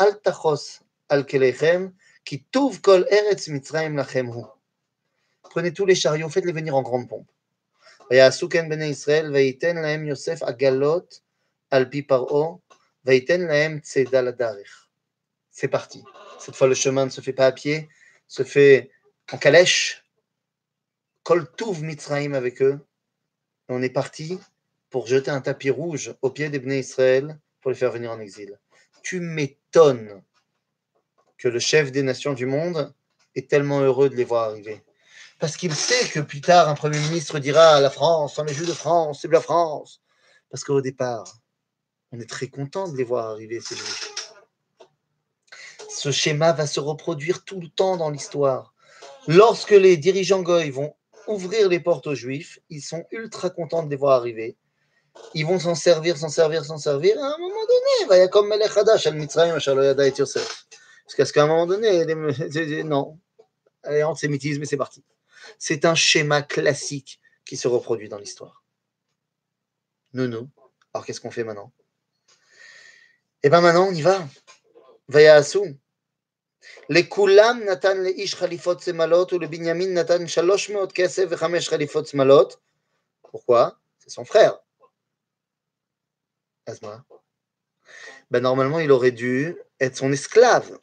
אל 0.00 0.12
תחוס 0.22 0.82
על 1.08 1.22
כליכם, 1.22 1.88
כי 2.24 2.38
טוב 2.38 2.78
כל 2.82 3.02
ארץ 3.12 3.48
מצרים 3.48 3.98
לכם 3.98 4.26
הוא. 4.26 4.46
Prenez 5.48 5.72
tous 5.72 5.86
les 5.86 5.94
chariots, 5.94 6.28
faites-les 6.28 6.52
venir 6.52 6.74
en 6.74 6.82
grande 6.82 7.08
pompe. 7.08 7.32
ויעשו 8.10 8.48
כן 8.48 8.68
בני 8.68 8.84
ישראל, 8.84 9.32
וייתן 9.32 9.76
להם 9.76 10.06
יוסף 10.06 10.42
עגלות 10.42 11.20
על 11.70 11.84
פי 11.90 12.02
פרעה, 12.02 12.46
C'est 15.50 15.68
parti. 15.68 16.04
Cette 16.38 16.56
fois, 16.56 16.66
le 16.66 16.74
chemin 16.74 17.06
ne 17.06 17.10
se 17.10 17.20
fait 17.20 17.32
pas 17.32 17.46
à 17.46 17.52
pied, 17.52 17.88
se 18.26 18.42
fait 18.42 18.90
en 19.32 19.38
calèche. 19.38 20.04
Kol 21.22 21.50
Tuv 21.56 21.82
Mitzraim 21.82 22.34
avec 22.34 22.62
eux. 22.62 22.78
Et 23.68 23.72
on 23.72 23.82
est 23.82 23.90
parti 23.90 24.38
pour 24.90 25.06
jeter 25.06 25.30
un 25.30 25.40
tapis 25.40 25.70
rouge 25.70 26.14
aux 26.22 26.30
pieds 26.30 26.50
des 26.50 26.58
Bnei 26.58 26.80
Israël 26.80 27.38
pour 27.60 27.70
les 27.70 27.76
faire 27.76 27.90
venir 27.90 28.10
en 28.10 28.20
exil. 28.20 28.58
Tu 29.02 29.20
m'étonnes 29.20 30.22
que 31.38 31.48
le 31.48 31.58
chef 31.58 31.92
des 31.92 32.02
nations 32.02 32.32
du 32.32 32.46
monde 32.46 32.94
est 33.34 33.48
tellement 33.48 33.80
heureux 33.80 34.08
de 34.08 34.16
les 34.16 34.24
voir 34.24 34.50
arriver. 34.50 34.82
Parce 35.38 35.56
qu'il 35.56 35.74
sait 35.74 36.08
que 36.08 36.20
plus 36.20 36.40
tard, 36.40 36.68
un 36.68 36.74
Premier 36.74 36.98
ministre 36.98 37.38
dira 37.38 37.80
la 37.80 37.90
France, 37.90 38.38
on 38.38 38.46
est 38.46 38.54
juge 38.54 38.68
de 38.68 38.72
France, 38.72 39.20
c'est 39.20 39.28
de 39.28 39.32
la 39.32 39.40
France. 39.40 40.00
Parce 40.50 40.64
qu'au 40.64 40.80
départ, 40.80 41.40
on 42.16 42.20
est 42.20 42.28
très 42.28 42.48
content 42.48 42.88
de 42.88 42.96
les 42.96 43.04
voir 43.04 43.26
arriver, 43.26 43.60
ces 43.60 43.76
Juifs. 43.76 44.12
Ce 45.88 46.10
schéma 46.10 46.52
va 46.52 46.66
se 46.66 46.80
reproduire 46.80 47.44
tout 47.44 47.60
le 47.60 47.68
temps 47.68 47.96
dans 47.96 48.10
l'histoire. 48.10 48.74
Lorsque 49.28 49.70
les 49.70 49.96
dirigeants 49.96 50.42
goy 50.42 50.70
vont 50.70 50.94
ouvrir 51.26 51.68
les 51.68 51.80
portes 51.80 52.06
aux 52.06 52.14
Juifs, 52.14 52.58
ils 52.70 52.82
sont 52.82 53.04
ultra 53.10 53.50
contents 53.50 53.82
de 53.82 53.90
les 53.90 53.96
voir 53.96 54.18
arriver. 54.18 54.56
Ils 55.34 55.46
vont 55.46 55.58
s'en 55.58 55.74
servir, 55.74 56.16
s'en 56.16 56.28
servir, 56.28 56.64
s'en 56.64 56.78
servir. 56.78 57.18
À 57.18 57.26
un 57.26 57.38
moment 57.38 57.54
donné, 57.54 58.08
va 58.08 58.18
y 58.18 58.20
a 58.20 58.28
comme 58.28 58.48
Melech 58.48 58.76
Hadash, 58.76 59.06
al 59.06 59.16
Mitzrayim, 59.16 59.54
Asher 59.54 59.74
lo 59.74 59.82
yada 59.82 60.06
et 60.06 60.12
Yosef. 60.16 60.66
Parce 61.16 61.32
qu'à 61.32 61.44
un 61.44 61.46
moment 61.46 61.66
donné, 61.66 62.04
non, 62.84 63.18
Allez, 63.82 64.02
antisémitisme 64.02 64.62
et 64.62 64.66
c'est 64.66 64.76
parti. 64.76 65.04
C'est 65.58 65.84
un 65.84 65.94
schéma 65.94 66.42
classique 66.42 67.20
qui 67.44 67.56
se 67.56 67.68
reproduit 67.68 68.08
dans 68.08 68.18
l'histoire. 68.18 68.64
Non, 70.12 70.28
non. 70.28 70.50
Alors 70.92 71.06
qu'est-ce 71.06 71.20
qu'on 71.20 71.30
fait 71.30 71.44
maintenant? 71.44 71.72
Et 73.42 73.50
bien 73.50 73.60
maintenant, 73.60 73.88
on 73.88 73.92
y 73.92 74.02
va. 74.02 74.26
Vaya 75.08 75.34
Vayasu. 75.34 75.78
Le 76.88 77.02
kulam 77.02 77.64
natan 77.64 77.94
le 77.94 78.10
ish 78.18 78.36
khalifot 78.36 78.78
semalot 78.78 79.26
ou 79.32 79.38
le 79.38 79.46
binyamin 79.46 79.88
natan 79.88 80.26
shalosh 80.26 80.70
meot 80.70 80.92
kesef 80.92 81.30
v'chamesh 81.30 81.68
khalifot 81.68 82.04
semalot. 82.04 82.48
Pourquoi? 83.22 83.78
C'est 83.98 84.10
son 84.10 84.24
frère. 84.24 84.58
Ben 88.30 88.40
normalement, 88.40 88.80
il 88.80 88.90
aurait 88.90 89.12
dû 89.12 89.56
être 89.78 89.96
son 89.96 90.12
esclave 90.12 90.78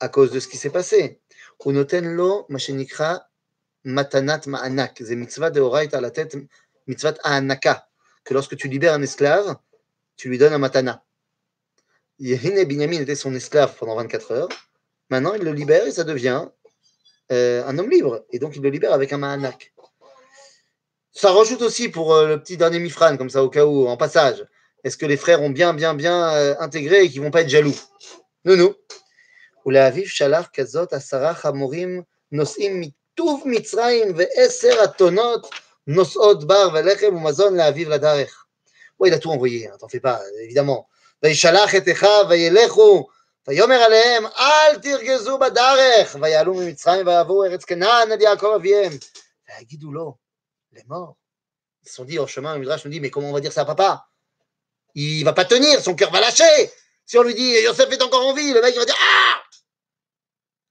à 0.00 0.08
cause 0.08 0.32
de 0.32 0.40
ce 0.40 0.48
qui 0.48 0.56
s'est 0.56 0.70
passé. 0.70 1.20
Ou 1.64 1.72
noten 1.72 2.14
lo 2.14 2.46
machenikra 2.48 3.28
matanat 3.84 4.42
ma'anak. 4.46 5.02
C'est 5.04 5.16
mitzvah 5.16 5.50
deoraita 5.50 5.98
à 5.98 6.00
la 6.00 6.10
tête, 6.10 6.36
mitzvah 6.86 7.14
anaka. 7.24 7.88
Que 8.24 8.32
lorsque 8.32 8.56
tu 8.56 8.68
libères 8.68 8.94
un 8.94 9.02
esclave, 9.02 9.56
tu 10.16 10.28
lui 10.28 10.38
donnes 10.38 10.52
un 10.52 10.58
matana. 10.58 11.04
Yehine 12.18 12.64
Binyamin 12.64 13.00
était 13.00 13.14
son 13.14 13.34
esclave 13.34 13.74
pendant 13.78 13.94
24 13.96 14.32
heures. 14.32 14.48
Maintenant, 15.10 15.34
il 15.34 15.42
le 15.42 15.52
libère 15.52 15.86
et 15.86 15.92
ça 15.92 16.04
devient 16.04 16.46
euh, 17.32 17.64
un 17.66 17.78
homme 17.78 17.90
libre. 17.90 18.24
Et 18.30 18.38
donc, 18.38 18.56
il 18.56 18.62
le 18.62 18.70
libère 18.70 18.92
avec 18.92 19.12
un 19.12 19.18
Mahanak. 19.18 19.72
Ça 21.12 21.32
rajoute 21.32 21.62
aussi 21.62 21.88
pour 21.88 22.14
euh, 22.14 22.28
le 22.28 22.40
petit 22.40 22.56
dernier 22.56 22.78
Mifran, 22.78 23.16
comme 23.16 23.30
ça, 23.30 23.42
au 23.42 23.48
cas 23.48 23.64
où, 23.64 23.86
en 23.86 23.96
passage. 23.96 24.46
Est-ce 24.84 24.96
que 24.96 25.06
les 25.06 25.16
frères 25.16 25.42
ont 25.42 25.50
bien, 25.50 25.74
bien, 25.74 25.94
bien 25.94 26.32
euh, 26.32 26.54
intégré 26.60 27.04
et 27.04 27.08
qu'ils 27.08 27.20
ne 27.20 27.26
vont 27.26 27.30
pas 27.30 27.42
être 27.42 27.48
jaloux? 27.48 27.74
Non, 28.44 28.56
non. 28.56 28.74
Ouais, 38.98 39.08
il 39.08 39.14
a 39.14 39.18
tout 39.18 39.30
envoyé, 39.30 39.68
hein, 39.68 39.76
t'en 39.78 39.88
fais 39.88 40.00
pas, 40.00 40.20
évidemment. 40.42 40.88
וישלח 41.23 41.75
את 41.75 41.83
אחיו 41.91 42.25
וילכו 42.29 43.07
ויאמר 43.47 43.75
עליהם 43.75 44.25
אל 44.25 44.79
תרגזו 44.79 45.37
בדרך 45.37 46.15
ויעלו 46.21 46.53
ממצרים 46.53 47.07
ויעברו 47.07 47.43
ארץ 47.43 47.65
כנען 47.65 48.11
עד 48.11 48.21
יעקב 48.21 48.51
אביהם. 48.55 48.91
ויגידו 49.49 49.91
לו 49.91 50.15
לאמור. 50.73 51.15
Ils 51.85 51.89
se 51.89 51.95
sont 51.95 52.05
dit 52.05 52.17
en 52.17 52.27
chemin, 52.27 52.53
le 52.53 52.61
Midrash 52.61 52.85
nous 52.85 52.91
dit 52.91 53.01
mais 53.01 53.09
comment 53.09 53.29
on 53.29 53.33
va 53.33 53.41
dire 53.41 53.51
ça 53.51 53.61
à 53.61 53.65
papa 53.65 54.07
Il 54.95 55.23
va 55.25 55.33
pas 55.33 55.43
tenir, 55.43 55.81
son 55.81 55.95
cœur 55.95 56.11
va 56.11 56.21
lâcher. 56.21 56.71
Si 57.05 57.17
on 57.17 57.23
lui 57.23 57.33
dit 57.33 57.55
Yosef 57.63 57.91
est 57.91 58.01
encore 58.01 58.25
en 58.25 58.33
vie, 58.33 58.53
le 58.53 58.61
mec 58.61 58.73
il 58.73 58.79
va 58.79 58.85
dire 58.85 58.95
Ah 59.01 59.43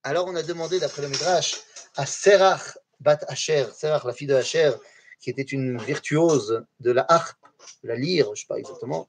Alors 0.02 0.26
on 0.26 0.34
a 0.34 0.42
demandé 0.42 0.80
d'après 0.80 1.02
le 1.02 1.08
Midrash 1.08 1.60
à 1.96 2.06
Serach 2.06 2.78
Bat 3.00 3.18
Asher, 3.28 3.66
Serach 3.76 4.04
la 4.04 4.14
fille 4.14 4.26
de 4.26 4.34
Asher, 4.34 4.72
qui 5.20 5.30
était 5.30 5.42
une 5.42 5.76
virtuose 5.78 6.64
de 6.80 6.92
la 6.92 7.04
harpe, 7.08 7.36
de 7.82 7.88
la 7.88 7.96
lyre, 7.96 8.34
je 8.34 8.40
sais 8.40 8.46
pas 8.48 8.58
exactement, 8.58 9.08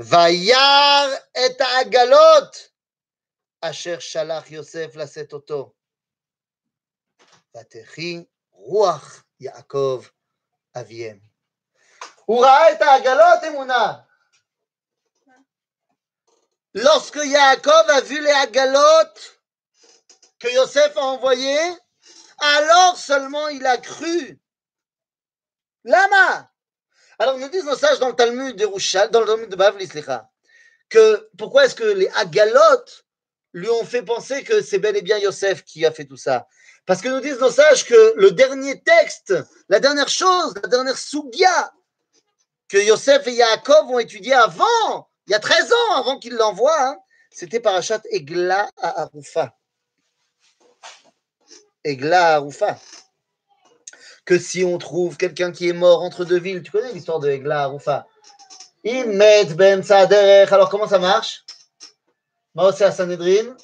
וירא 0.00 1.06
את 1.32 1.60
העגלות 1.60 2.56
אשר 3.60 3.98
שלח 3.98 4.50
יוסף 4.50 4.96
לשאת 4.96 5.32
אותו. 5.32 5.72
ותחי 7.56 8.24
רוח 8.50 9.24
יעקב 9.40 10.04
אביהם. 10.80 11.20
הוא 12.24 12.44
ראה 12.44 12.72
את 12.72 12.82
העגלות 12.82 13.38
אמונה. 13.48 14.00
לא 16.74 16.98
זכו 16.98 17.18
יעקב 17.18 17.90
אביא 17.98 18.20
לעגלות 18.20 19.18
כיוסף 20.40 20.96
אהובייה, 20.96 21.72
אלור 22.42 22.96
סלמון 22.96 23.50
ילקחו. 23.50 24.04
למה? 25.84 26.49
Alors 27.20 27.36
nous 27.36 27.50
disent 27.50 27.66
nos 27.66 27.76
sages 27.76 27.98
dans 27.98 28.08
le 28.08 28.14
Talmud 28.14 28.56
de 28.56 28.64
Rouchal, 28.64 29.10
dans 29.10 29.20
le 29.20 29.26
Talmud 29.26 29.50
de 29.50 30.18
que 30.88 31.28
pourquoi 31.36 31.66
est-ce 31.66 31.74
que 31.74 31.84
les 31.84 32.08
Agalotes 32.16 33.04
lui 33.52 33.68
ont 33.68 33.84
fait 33.84 34.02
penser 34.02 34.42
que 34.42 34.62
c'est 34.62 34.78
bel 34.78 34.96
et 34.96 35.02
bien 35.02 35.18
Yosef 35.18 35.62
qui 35.62 35.84
a 35.84 35.92
fait 35.92 36.06
tout 36.06 36.16
ça? 36.16 36.46
Parce 36.86 37.02
que 37.02 37.08
nous 37.08 37.20
disent 37.20 37.38
nos 37.38 37.50
sages 37.50 37.84
que 37.84 38.14
le 38.16 38.30
dernier 38.30 38.82
texte, 38.82 39.34
la 39.68 39.80
dernière 39.80 40.08
chose, 40.08 40.54
la 40.62 40.68
dernière 40.70 40.96
sougia 40.96 41.74
que 42.68 42.78
Yosef 42.78 43.26
et 43.26 43.34
Yaakov 43.34 43.90
ont 43.90 43.98
étudié 43.98 44.32
avant, 44.32 45.10
il 45.26 45.32
y 45.32 45.34
a 45.34 45.40
13 45.40 45.72
ans 45.74 45.96
avant 45.96 46.18
qu'il 46.18 46.36
l'envoie, 46.36 46.82
hein, 46.82 46.96
c'était 47.30 47.60
Parachat 47.60 48.00
Egla 48.10 48.70
à 48.78 49.02
Arufa. 49.02 49.54
Egla 51.84 52.28
à 52.28 52.34
Arufa 52.36 52.78
Que 54.29 54.39
si 54.39 54.63
on 54.63 54.77
trouve 54.77 55.17
quelqu'un 55.17 55.51
qui 55.51 55.69
est 55.69 55.73
mort 55.73 56.01
entre 56.01 56.25
deux 56.25 56.39
villes, 56.39 56.63
tu 56.63 56.71
connais 56.71 56.91
l'histoire 56.91 57.19
de 57.19 57.29
Egla 57.29 57.61
à 57.61 57.63
Arufa 57.63 58.07
met 58.85 59.45
Ben 59.55 59.81
Sader. 59.83 60.45
Alors 60.51 60.69
comment 60.69 60.87
ça 60.87 60.99
marche 60.99 61.43
Moi 62.53 62.69
aussi 62.69 62.83
à 62.83 62.91
Sanhedrin 62.91 63.55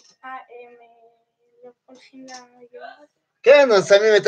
כן, 3.44 3.70
שמים 3.88 4.16
את 4.16 4.28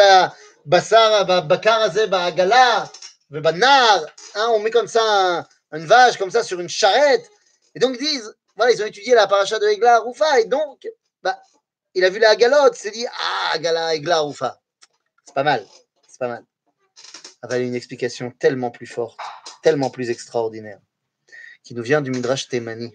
הבשר, 0.66 1.24
בבקר 1.24 1.82
הזה 1.82 2.08
בעגלה 2.08 2.86
ובנער, 3.32 4.06
hein, 4.36 4.48
on 4.56 4.60
met 4.60 4.72
comme 4.72 4.88
ça 4.88 5.48
une 5.72 5.86
vache, 5.86 6.18
comme 6.18 6.32
ça 6.32 6.44
sur 6.44 6.60
une 6.60 6.70
charrette. 6.70 7.30
Et 7.76 7.80
donc 7.80 7.96
ils 8.00 8.06
disent, 8.06 8.36
voilà, 8.56 8.72
ils 8.72 8.82
ont 8.82 8.86
étudié 8.86 9.16
la 9.16 9.28
paracha 9.28 9.60
de 9.60 9.68
Egla 9.68 10.00
Roufa, 10.00 10.40
et 10.40 10.46
donc, 10.46 10.88
bah, 11.22 11.40
il 11.94 12.04
a 12.06 12.10
vu 12.10 12.20
la 12.20 12.36
galotte, 12.36 12.76
il 12.78 12.82
s'est 12.82 12.92
dit, 12.92 13.06
ah, 13.08 13.58
Gala, 13.60 13.96
Egla 13.96 14.20
Roufa. 14.20 14.60
C'est 15.26 15.34
pas 15.34 15.44
mal, 15.44 15.66
pas 16.19 16.29
mal. 16.29 16.45
Avec 17.43 17.63
une 17.63 17.75
explication 17.75 18.31
tellement 18.33 18.71
plus 18.71 18.87
forte, 18.87 19.19
tellement 19.63 19.91
plus 19.91 20.11
extraordinaire, 20.11 20.81
qui 21.63 21.75
nous 21.75 21.83
vient 21.83 22.01
du 22.01 22.11
Midrash 22.11 22.49
Temani, 22.49 22.93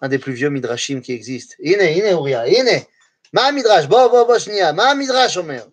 un 0.00 0.08
des 0.08 0.18
plus 0.18 0.32
vieux 0.32 0.50
Midrashim 0.50 1.00
qui 1.00 1.12
existe. 1.12 1.56
Ine, 1.60 1.82
ine, 1.82 2.10
Uria, 2.10 2.48
ine. 2.48 2.84
Ma 3.32 3.52
Midrash, 3.52 3.86
bo, 3.88 4.08
bo, 4.10 4.26
bo, 4.26 4.34
ma 4.74 4.94
Midrash, 4.94 5.36
Omer. 5.36 5.64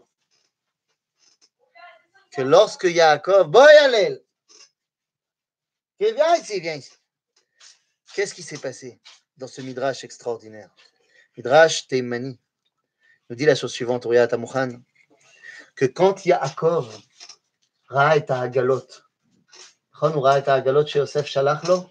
Que 2.32 2.42
lorsque 2.42 2.84
Yaakov, 2.84 3.52
viens 6.00 6.36
ici, 6.36 6.60
viens 6.60 6.76
ici. 6.76 6.92
Qu'est-ce 8.14 8.34
qui 8.34 8.44
s'est 8.44 8.58
passé 8.58 9.00
dans 9.38 9.48
ce 9.48 9.62
Midrash 9.62 10.04
extraordinaire? 10.04 10.70
Midrash 11.38 11.88
Teimani 11.88 12.40
nous 13.30 13.36
dit 13.36 13.46
la 13.46 13.56
chose 13.56 13.72
suivante, 13.72 14.06
Uriah 14.06 14.28
Tamouchan, 14.28 14.82
que 15.79 15.85
quand 15.85 16.27
Yaakov 16.27 16.87
ראה 17.91 18.17
את 18.17 18.31
העגלות, 18.31 19.01
נכון? 19.95 20.13
הוא 20.13 20.27
ראה 20.27 20.39
את 20.39 20.49
העגלות 20.49 20.89
שיוסף 20.89 21.27
שלח 21.27 21.69
לו 21.69 21.87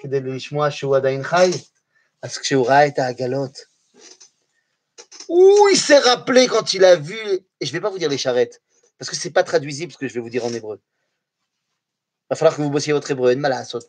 כדי 0.00 0.20
לשמוע 0.20 0.70
שהוא 0.70 0.96
עדיין 0.96 1.22
חי, 1.22 1.50
אז 2.22 2.38
כשהוא 2.38 2.66
ראה 2.68 2.86
את 2.86 2.98
העגלות, 2.98 3.58
où 5.28 5.68
il 5.68 5.76
s'est 5.76 5.98
rappelé 5.98 6.46
quand 6.46 6.72
il 6.72 6.84
a 6.84 6.96
vu, 6.96 7.18
et 7.60 7.66
je 7.66 7.70
ne 7.70 7.72
vais 7.72 7.80
pas 7.80 7.90
vous 7.90 7.98
dire 7.98 8.08
les 8.08 8.18
charrettes, 8.18 8.62
parce 8.98 9.10
que 9.10 9.16
ce 9.16 9.28
n'est 9.28 9.32
pas 9.32 9.44
traduisible 9.44 9.92
ce 9.92 9.98
que 9.98 10.08
je 10.08 10.14
vais 10.14 10.20
vous 10.20 10.30
dire 10.30 10.44
en 10.44 10.52
hébreu. 10.52 10.80
Il 10.80 12.26
va 12.30 12.36
falloir 12.36 12.56
que 12.56 12.62
vous 12.62 12.70
bossiez 12.70 12.92
votre 12.92 13.10
hébreu, 13.10 13.34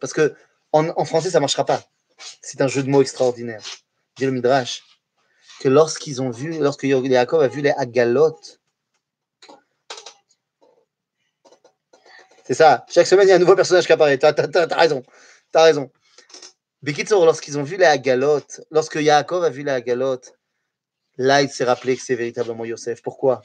parce 0.02 0.13
que 0.13 0.36
en, 0.71 0.89
en 0.89 1.06
français, 1.06 1.30
ça 1.30 1.39
ne 1.39 1.41
marchera 1.41 1.65
pas. 1.65 1.82
C'est 2.41 2.62
un 2.62 2.67
jeu 2.67 2.84
de 2.84 2.89
mots 2.89 3.02
extraordinaire. 3.02 3.63
Dit 4.17 4.25
le 4.25 4.32
Midrash 4.32 4.84
que 5.62 5.69
lorsqu'ils 5.69 6.21
ont 6.21 6.30
vu, 6.30 6.58
lorsque 6.60 6.84
Yaakov 6.84 7.41
a 7.41 7.47
vu 7.47 7.62
les 7.62 7.71
agalotes, 7.71 8.60
C'est 12.44 12.54
ça. 12.54 12.85
Chaque 12.88 13.07
semaine, 13.07 13.26
il 13.26 13.30
y 13.30 13.33
a 13.33 13.37
un 13.37 13.38
nouveau 13.38 13.57
personnage 13.57 13.87
qui 13.87 13.92
apparaît. 13.92 14.18
T'as, 14.18 14.33
t'as, 14.33 14.46
t'as, 14.46 14.66
t'as 14.66 14.76
raison. 14.76 15.02
T'as 15.50 15.64
raison. 15.64 15.90
Lorsqu'ils 17.11 17.59
ont 17.59 17.62
vu 17.62 17.78
la 17.78 17.96
galotte, 17.96 18.61
lorsque 18.70 18.96
Yaakov 18.96 19.42
a 19.42 19.50
vu 19.50 19.62
la 19.62 19.80
galotte, 19.80 20.35
là, 21.16 21.40
il 21.40 21.48
s'est 21.48 21.64
rappelé 21.64 21.96
que 21.96 22.02
c'est 22.02 22.14
véritablement 22.14 22.66
Yosef. 22.66 23.00
Pourquoi? 23.02 23.42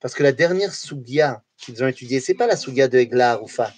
Parce 0.00 0.14
que 0.14 0.22
la 0.22 0.32
dernière 0.32 0.74
Sougia 0.74 1.42
qu'ils 1.56 1.82
ont 1.82 1.86
étudiée, 1.86 2.20
c'est 2.20 2.34
pas 2.34 2.46
la 2.46 2.56
Sougia 2.56 2.88
de 2.88 2.98
Egla 2.98 3.32
Arufa. 3.32 3.72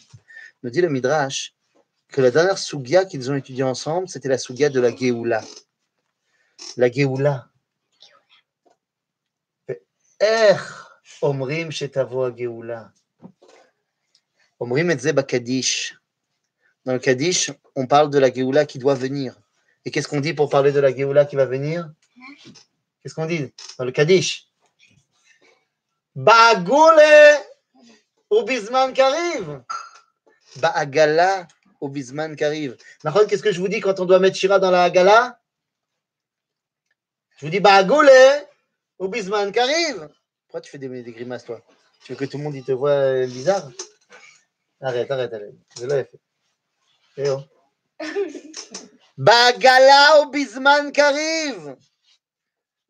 Nous 0.64 0.70
dit 0.70 0.80
le 0.80 0.88
Midrash 0.88 1.54
que 2.08 2.20
la 2.20 2.32
dernière 2.32 2.58
Sougia 2.58 3.04
qu'ils 3.04 3.30
ont 3.30 3.36
étudiée 3.36 3.62
ensemble, 3.62 4.08
c'était 4.08 4.28
la 4.28 4.38
Sougia 4.38 4.68
de 4.68 4.80
la 4.80 4.94
Géoula. 4.94 5.44
La 6.76 6.90
Géoula. 6.90 7.48
Omrim 11.22 11.70
Géoula. 11.70 12.92
אומרים 14.61 14.91
את 14.91 14.99
זה 14.99 15.13
בקדיש. 15.13 15.95
Dans 16.85 16.93
le 16.93 16.99
Kaddish, 16.99 17.51
on 17.75 17.85
parle 17.85 18.09
de 18.09 18.17
la 18.17 18.33
Géoula 18.33 18.65
qui 18.65 18.79
doit 18.79 18.95
venir. 18.95 19.39
Et 19.85 19.91
qu'est-ce 19.91 20.07
qu'on 20.07 20.19
dit 20.19 20.33
pour 20.33 20.49
parler 20.49 20.71
de 20.71 20.79
la 20.79 20.95
Géoula 20.95 21.25
qui 21.25 21.35
va 21.35 21.45
venir 21.45 21.91
Qu'est-ce 23.01 23.13
qu'on 23.13 23.27
dit 23.27 23.53
dans 23.77 23.85
le 23.85 23.91
Kaddish 23.91 24.47
Ba'agoule 26.15 27.01
ou 28.31 28.41
bisman 28.41 28.93
kariv. 28.93 29.61
Ba'agala 30.55 31.47
ou 31.79 31.87
bisman 31.87 32.35
kariv. 32.35 32.75
Qu'est-ce 33.27 33.43
que 33.43 33.51
je 33.51 33.59
vous 33.59 33.67
dis 33.67 33.79
quand 33.79 33.99
on 33.99 34.05
doit 34.05 34.19
mettre 34.19 34.37
Shira 34.37 34.57
dans 34.57 34.71
la 34.71 34.83
Agala 34.85 35.39
Je 37.37 37.45
vous 37.45 37.51
dis 37.51 37.59
Ba'agoule 37.59 38.09
ou 39.01 39.07
Bisman 39.07 39.51
qui 39.51 39.59
arrive. 39.59 40.09
Pourquoi 40.45 40.61
tu 40.61 40.69
fais 40.69 40.77
des, 40.77 41.01
des, 41.01 41.11
grimaces, 41.11 41.43
toi 41.43 41.59
Tu 42.03 42.13
veux 42.13 42.17
que 42.17 42.25
tout 42.25 42.37
le 42.37 42.43
monde 42.43 42.55
il 42.55 42.63
te 42.63 42.71
voit 42.71 42.91
euh, 42.91 43.25
bizarre 43.25 43.69
Arrête, 44.80 45.10
arrête, 45.10 45.32
arrête. 45.32 45.54
Je 45.78 45.86
l'ai 45.86 46.04
fait. 46.04 47.30
Oh. 47.30 47.40
Bagala 49.16 50.22
ou 50.22 50.30
Bisman 50.30 50.92
qui 50.92 51.00
arrive. 51.00 51.76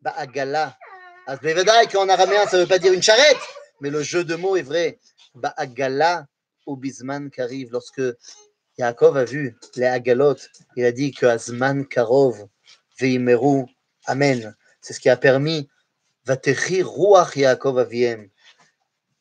Bagala. 0.00 0.76
Ah, 1.28 1.36
Bevadaï, 1.36 1.88
qu'en 1.88 2.08
araméen, 2.08 2.46
ça 2.46 2.56
ne 2.56 2.62
veut 2.62 2.68
pas 2.68 2.78
dire 2.78 2.92
une 2.92 3.02
charrette, 3.02 3.40
mais 3.80 3.90
le 3.90 4.02
jeu 4.02 4.24
de 4.24 4.34
mots 4.34 4.56
est 4.56 4.62
vrai. 4.62 4.98
Bagala 5.34 6.26
ou 6.66 6.76
Bisman 6.76 7.30
arrive. 7.38 7.70
Lorsque 7.70 8.02
Yaakov 8.78 9.16
a 9.16 9.24
vu 9.24 9.56
les 9.76 9.86
Agalot, 9.86 10.36
il 10.76 10.84
a 10.84 10.92
dit 10.92 11.12
que 11.12 11.26
Azman 11.26 11.86
Karov, 11.86 12.48
Veimeru, 12.98 13.64
Amen. 14.06 14.54
C'est 14.80 14.92
ce 14.92 15.00
qui 15.00 15.08
a 15.08 15.16
permis 15.16 15.68
Ruach 16.28 17.36
Yaakov 17.36 17.78
Aviem. 17.78 18.28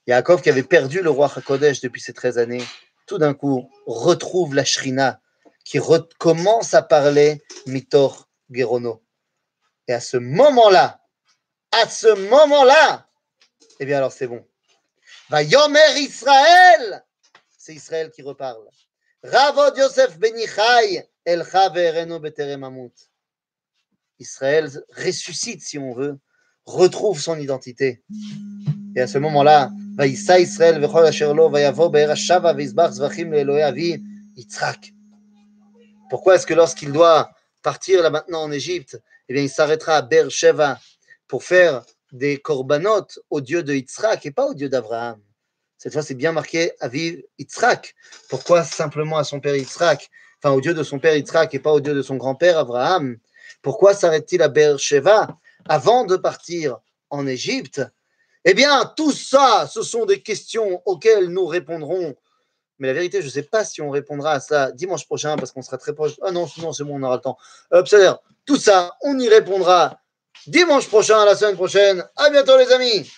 Yaakov 0.07 0.41
qui 0.41 0.49
avait 0.49 0.63
perdu 0.63 1.01
le 1.01 1.09
roi 1.09 1.31
HaKodesh 1.35 1.81
depuis 1.81 2.01
ces 2.01 2.13
13 2.13 2.37
années, 2.37 2.63
tout 3.07 3.17
d'un 3.17 3.33
coup 3.33 3.69
retrouve 3.85 4.53
la 4.53 4.65
Shrina 4.65 5.19
qui 5.63 5.79
recommence 5.79 6.73
à 6.73 6.83
parler 6.83 7.41
Mitor 7.65 8.29
Gerono. 8.51 9.03
Et 9.87 9.93
à 9.93 9.99
ce 9.99 10.17
moment-là, 10.17 11.01
à 11.71 11.89
ce 11.89 12.07
moment-là, 12.29 13.07
eh 13.79 13.85
bien 13.85 13.97
alors 13.97 14.11
c'est 14.11 14.27
bon. 14.27 14.45
Va 15.29 15.41
Yomer 15.41 15.99
Israël, 15.99 17.03
c'est 17.57 17.73
Israël 17.73 18.11
qui 18.11 18.21
reparle. 18.21 18.63
Ravod 19.23 19.75
Yosef 19.75 20.19
Benichai, 20.19 21.09
El 21.25 21.43
Chavereno 21.43 22.19
Beterem 22.19 22.89
Israël 24.19 24.69
ressuscite, 24.95 25.61
si 25.61 25.79
on 25.79 25.93
veut, 25.93 26.19
retrouve 26.65 27.19
son 27.19 27.37
identité. 27.39 28.03
Et 28.95 29.01
à 29.01 29.07
ce 29.07 29.17
moment-là, 29.17 29.71
Pourquoi 36.09 36.35
est-ce 36.35 36.45
que 36.45 36.53
lorsqu'il 36.53 36.91
doit 36.91 37.31
partir 37.63 38.03
là 38.03 38.09
maintenant 38.09 38.43
en 38.43 38.51
Égypte, 38.51 39.01
eh 39.29 39.33
bien 39.33 39.43
il 39.43 39.49
s'arrêtera 39.49 39.97
à 39.97 40.01
Beersheba 40.01 40.79
pour 41.27 41.43
faire 41.43 41.83
des 42.11 42.37
korbanot 42.37 43.07
au 43.29 43.41
Dieu 43.41 43.63
de 43.63 43.73
Yitzhak 43.73 44.25
et 44.25 44.31
pas 44.31 44.45
au 44.45 44.53
Dieu 44.53 44.69
d'Abraham? 44.69 45.19
Cette 45.77 45.93
fois, 45.93 46.01
c'est 46.01 46.15
bien 46.15 46.31
marqué 46.31 46.71
à 46.79 46.87
vivre 46.87 47.21
Yitzhak. 47.37 47.95
Pourquoi 48.29 48.63
simplement 48.63 49.17
à 49.17 49.23
son 49.23 49.39
père 49.39 49.55
Yitzhak? 49.55 50.09
Enfin, 50.41 50.53
au 50.53 50.61
Dieu 50.61 50.73
de 50.73 50.83
son 50.83 50.99
père 50.99 51.15
Yitzhak 51.15 51.53
et 51.53 51.59
pas 51.59 51.71
au 51.71 51.79
Dieu 51.79 51.93
de 51.93 52.01
son 52.01 52.15
grand-père 52.15 52.57
Abraham? 52.57 53.17
Pourquoi 53.61 53.93
s'arrête-t-il 53.93 54.41
à 54.41 54.47
Beersheba 54.47 55.37
avant 55.67 56.05
de 56.05 56.17
partir 56.17 56.79
en 57.09 57.27
Égypte? 57.27 57.81
Eh 58.47 58.53
bien, 58.53 58.85
tout 58.95 59.11
ça, 59.11 59.67
ce 59.71 59.81
sont 59.81 60.05
des 60.05 60.21
questions 60.21 60.81
auxquelles 60.85 61.29
nous 61.29 61.47
répondrons. 61.47 62.15
Mais 62.77 62.87
la 62.87 62.93
vérité, 62.93 63.21
je 63.21 63.25
ne 63.25 63.31
sais 63.31 63.43
pas 63.43 63.65
si 63.65 63.81
on 63.81 63.89
répondra 63.89 64.33
à 64.33 64.39
ça 64.39 64.71
dimanche 64.71 65.05
prochain 65.05 65.35
parce 65.35 65.51
qu'on 65.51 65.63
sera 65.63 65.77
très 65.77 65.93
proche. 65.93 66.13
Ah 66.21 66.31
non, 66.31 66.45
sinon 66.45 66.71
c'est 66.71 66.83
bon, 66.83 66.99
on 66.99 67.03
aura 67.03 67.15
le 67.15 67.21
temps. 67.21 67.37
Euh, 67.73 67.83
tout 68.45 68.57
ça, 68.57 68.95
on 69.01 69.17
y 69.17 69.27
répondra 69.27 69.99
dimanche 70.45 70.87
prochain, 70.87 71.25
la 71.25 71.35
semaine 71.35 71.55
prochaine. 71.55 72.03
À 72.15 72.29
bientôt, 72.29 72.57
les 72.57 72.71
amis. 72.71 73.09